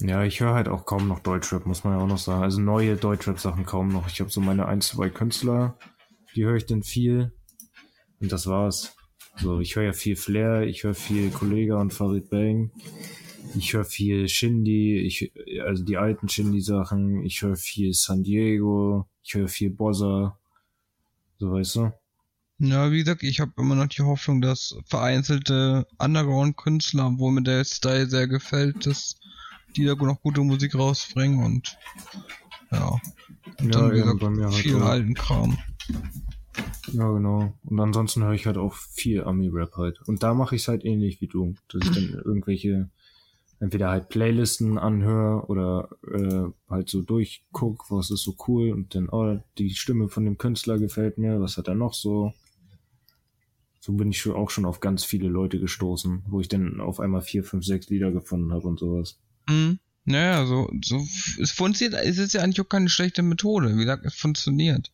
[0.00, 2.42] Ja, ich höre halt auch kaum noch Deutschrap, muss man ja auch noch sagen.
[2.42, 4.08] Also neue Deutschrap-Sachen kaum noch.
[4.08, 5.78] Ich habe so meine ein, zwei Künstler,
[6.34, 7.32] die höre ich dann viel.
[8.20, 8.96] Und das war's.
[9.36, 12.72] So, ich höre ja viel Flair, ich höre viel Kollega und Farid Bang.
[13.56, 15.32] Ich höre viel Shindy, ich,
[15.64, 17.22] also die alten Shindy-Sachen.
[17.24, 20.36] Ich höre viel San Diego, ich höre viel Bossa.
[21.38, 21.92] So, weißt du?
[22.58, 27.64] Ja, wie gesagt, ich habe immer noch die Hoffnung, dass vereinzelte Underground-Künstler, wo mir der
[27.64, 29.16] Style sehr gefällt, dass
[29.76, 31.76] die da noch gute Musik rausbringen und
[32.70, 33.00] ja.
[33.60, 34.86] Und ja, dann, wie gesagt, bei mir halt viel auch.
[34.86, 35.58] alten Kram.
[36.92, 37.54] Ja, genau.
[37.64, 40.00] Und ansonsten höre ich halt auch viel Ami-Rap halt.
[40.06, 42.88] Und da mache ich es halt ähnlich wie du, dass ich dann irgendwelche
[43.60, 49.08] entweder halt Playlisten anhöre oder äh, halt so durchguck, was ist so cool und dann,
[49.08, 52.32] oh, die Stimme von dem Künstler gefällt mir, was hat er noch so?
[53.84, 57.00] So bin ich schon auch schon auf ganz viele Leute gestoßen, wo ich dann auf
[57.00, 59.18] einmal vier, fünf, sechs Lieder gefunden habe und sowas.
[59.46, 59.78] Mhm.
[60.06, 60.96] Naja, so, so,
[61.38, 63.74] es funktioniert, es ist ja eigentlich auch keine schlechte Methode.
[63.74, 64.90] Wie gesagt, es funktioniert.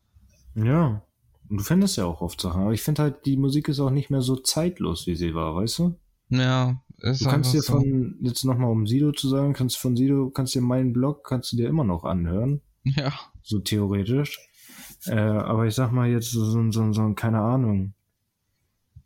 [0.57, 1.05] Ja.
[1.49, 2.63] Und du findest ja auch oft Sachen.
[2.63, 5.55] Aber ich finde halt, die Musik ist auch nicht mehr so zeitlos, wie sie war,
[5.55, 5.95] weißt du?
[6.31, 7.75] Ja, ist Du kannst dir so.
[7.75, 11.53] von, jetzt nochmal um Sido zu sagen, kannst von Sido, kannst dir meinen Blog, kannst
[11.53, 12.61] du dir immer noch anhören.
[12.83, 13.13] Ja.
[13.41, 14.41] So theoretisch.
[15.07, 17.95] Äh, aber ich sag mal jetzt so, so, so, so keine Ahnung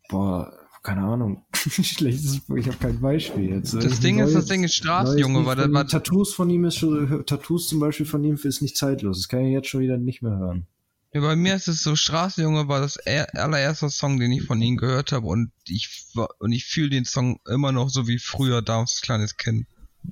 [0.09, 0.53] boah,
[0.83, 1.45] keine Ahnung.
[1.55, 3.75] Schlechtes, ich habe kein Beispiel jetzt.
[3.75, 5.87] Das Ding ist, das Ding ist Straßenjunge, weil das war.
[5.87, 9.19] Tattoos von ihm ist schon, Tattoos zum Beispiel von ihm ist nicht zeitlos.
[9.19, 10.67] Das kann ich jetzt schon wieder nicht mehr hören.
[11.15, 14.77] Ja, bei mir ist es so, Straßenjunge war das allererste Song, den ich von ihm
[14.77, 19.01] gehört habe und ich und ich fühle den Song immer noch so wie früher damals
[19.01, 19.67] kleines Kind.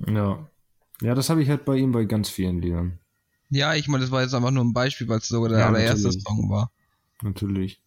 [0.07, 0.47] Ja.
[1.01, 2.99] Ja, das habe ich halt bei ihm bei ganz vielen Liedern.
[3.49, 5.67] Ja, ich meine, das war jetzt einfach nur ein Beispiel, weil es sogar der ja,
[5.67, 6.23] allererste natürlich.
[6.23, 6.71] Song war.
[7.21, 7.82] Natürlich.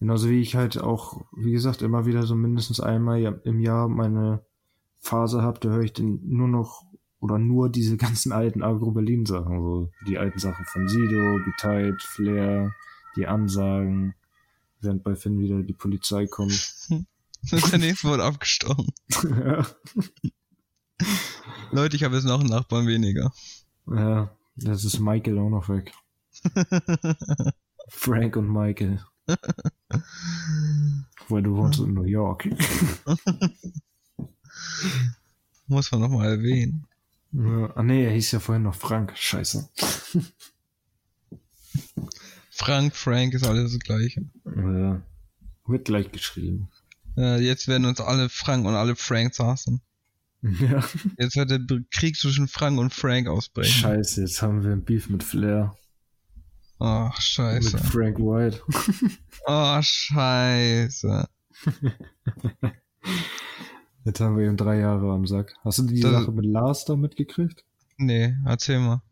[0.00, 4.44] Genauso wie ich halt auch, wie gesagt, immer wieder so mindestens einmal im Jahr meine
[4.98, 6.82] Phase habe, da höre ich dann nur noch
[7.20, 12.74] oder nur diese ganzen alten Agro-Berlin-Sachen, so die alten Sachen von Sido, Betide, Flair,
[13.16, 14.14] die Ansagen,
[14.80, 16.74] während bei Finn wieder die Polizei kommt.
[17.50, 18.92] der nächste wurde abgestochen.
[19.22, 19.66] ja.
[21.70, 23.32] Leute, ich habe jetzt noch einen Nachbarn weniger.
[23.86, 25.92] Ja, das ist Michael auch noch weg.
[27.88, 29.00] Frank und Michael.
[31.28, 32.46] Weil du wohnst in New York.
[35.66, 36.86] Muss man nochmal erwähnen.
[37.74, 39.12] Ah nee, er hieß ja vorhin noch Frank.
[39.16, 39.68] Scheiße.
[42.50, 44.24] Frank, Frank ist alles das gleiche.
[44.44, 45.02] Ja.
[45.66, 46.68] Wird gleich geschrieben.
[47.16, 49.80] Ja, jetzt werden uns alle Frank und alle Franks hassen.
[50.60, 50.84] Ja.
[51.18, 51.60] Jetzt wird der
[51.90, 53.70] Krieg zwischen Frank und Frank ausbrechen.
[53.70, 55.74] Scheiße, jetzt haben wir ein Beef mit Flair.
[56.78, 57.76] Ach, scheiße.
[57.76, 58.60] Mit Frank White.
[59.46, 61.28] oh, scheiße.
[64.04, 65.54] Jetzt haben wir ihn drei Jahre am Sack.
[65.62, 67.64] Hast du die das Sache mit Lars da mitgekriegt?
[67.96, 69.02] Nee, erzähl mal.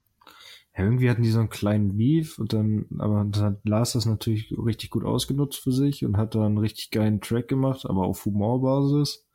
[0.76, 4.06] Ja, irgendwie hatten die so einen kleinen Beef und dann, aber dann hat Lars das
[4.06, 8.04] natürlich richtig gut ausgenutzt für sich und hat da einen richtig geilen Track gemacht, aber
[8.04, 9.26] auf Humorbasis.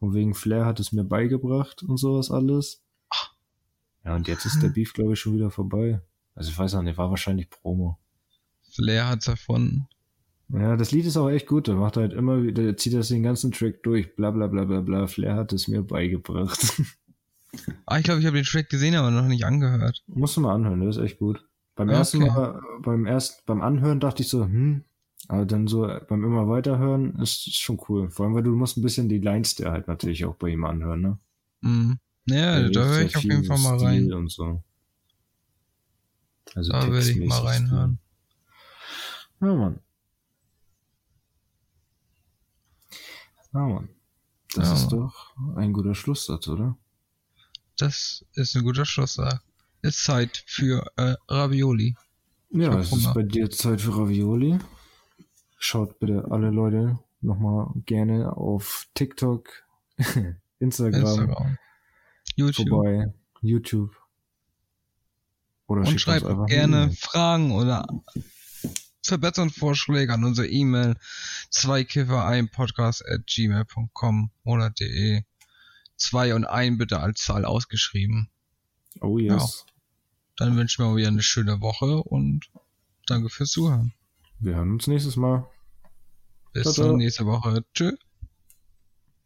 [0.00, 2.82] Und wegen Flair hat es mir beigebracht und sowas alles.
[4.04, 6.02] Ja, und jetzt ist der Beef, glaube ich, schon wieder vorbei.
[6.34, 7.98] Also ich weiß auch nicht, war wahrscheinlich Promo.
[8.74, 9.88] Flair hat's erfunden.
[10.48, 11.68] Ja, das Lied ist auch echt gut.
[11.68, 14.14] Er macht halt immer wieder, zieht das den ganzen Track durch.
[14.16, 15.06] Bla bla bla bla bla.
[15.06, 16.82] Flair hat es mir beigebracht.
[17.84, 20.02] Ah, ich glaube, ich habe den Track gesehen, aber noch nicht angehört.
[20.06, 21.46] Musst du mal anhören, der ist echt gut.
[21.74, 21.98] Beim okay.
[21.98, 24.84] ersten Mal, beim ersten, beim Anhören dachte ich so, hm,
[25.28, 28.10] aber dann so beim immer weiterhören ist, ist schon cool.
[28.10, 30.64] Vor allem, weil du musst ein bisschen die Lines der halt natürlich auch bei ihm
[30.64, 31.18] anhören, ne?
[31.60, 31.98] Mhm.
[32.26, 34.12] Ja, da höre ich auf jeden Fall mal rein.
[34.12, 34.62] Und so.
[36.54, 37.98] Also da würde ich mal reinhören.
[39.40, 39.80] Ja, Mann.
[43.52, 43.88] Ja, Mann.
[44.54, 45.00] Das ja, ist Mann.
[45.00, 46.76] doch ein guter Schlusssatz, oder?
[47.78, 49.40] Das ist ein guter Schlusssatz.
[49.82, 51.96] Ist Zeit für äh, Ravioli.
[52.50, 54.58] Ja, es ist bei dir Zeit für Ravioli.
[55.58, 59.48] Schaut bitte alle Leute nochmal gerne auf TikTok,
[60.58, 61.58] Instagram, Instagram,
[62.36, 62.68] YouTube.
[62.68, 64.01] vorbei, YouTube.
[65.72, 67.86] Oder und schreibt gerne Fragen oder
[69.02, 70.96] Verbesserungsvorschläge an unsere E-Mail
[71.48, 75.22] zweikiffer ein podcast at gmail.com oder de.
[75.96, 78.28] Zwei und ein bitte als Zahl ausgeschrieben.
[79.00, 79.64] Oh yes.
[79.66, 79.72] Ja.
[80.36, 82.50] Dann wünschen wir wieder eine schöne Woche und
[83.06, 83.94] danke fürs Zuhören.
[84.40, 85.48] Wir hören uns nächstes Mal.
[86.52, 87.64] Bis zur nächste Woche.
[87.72, 87.94] Tschüss.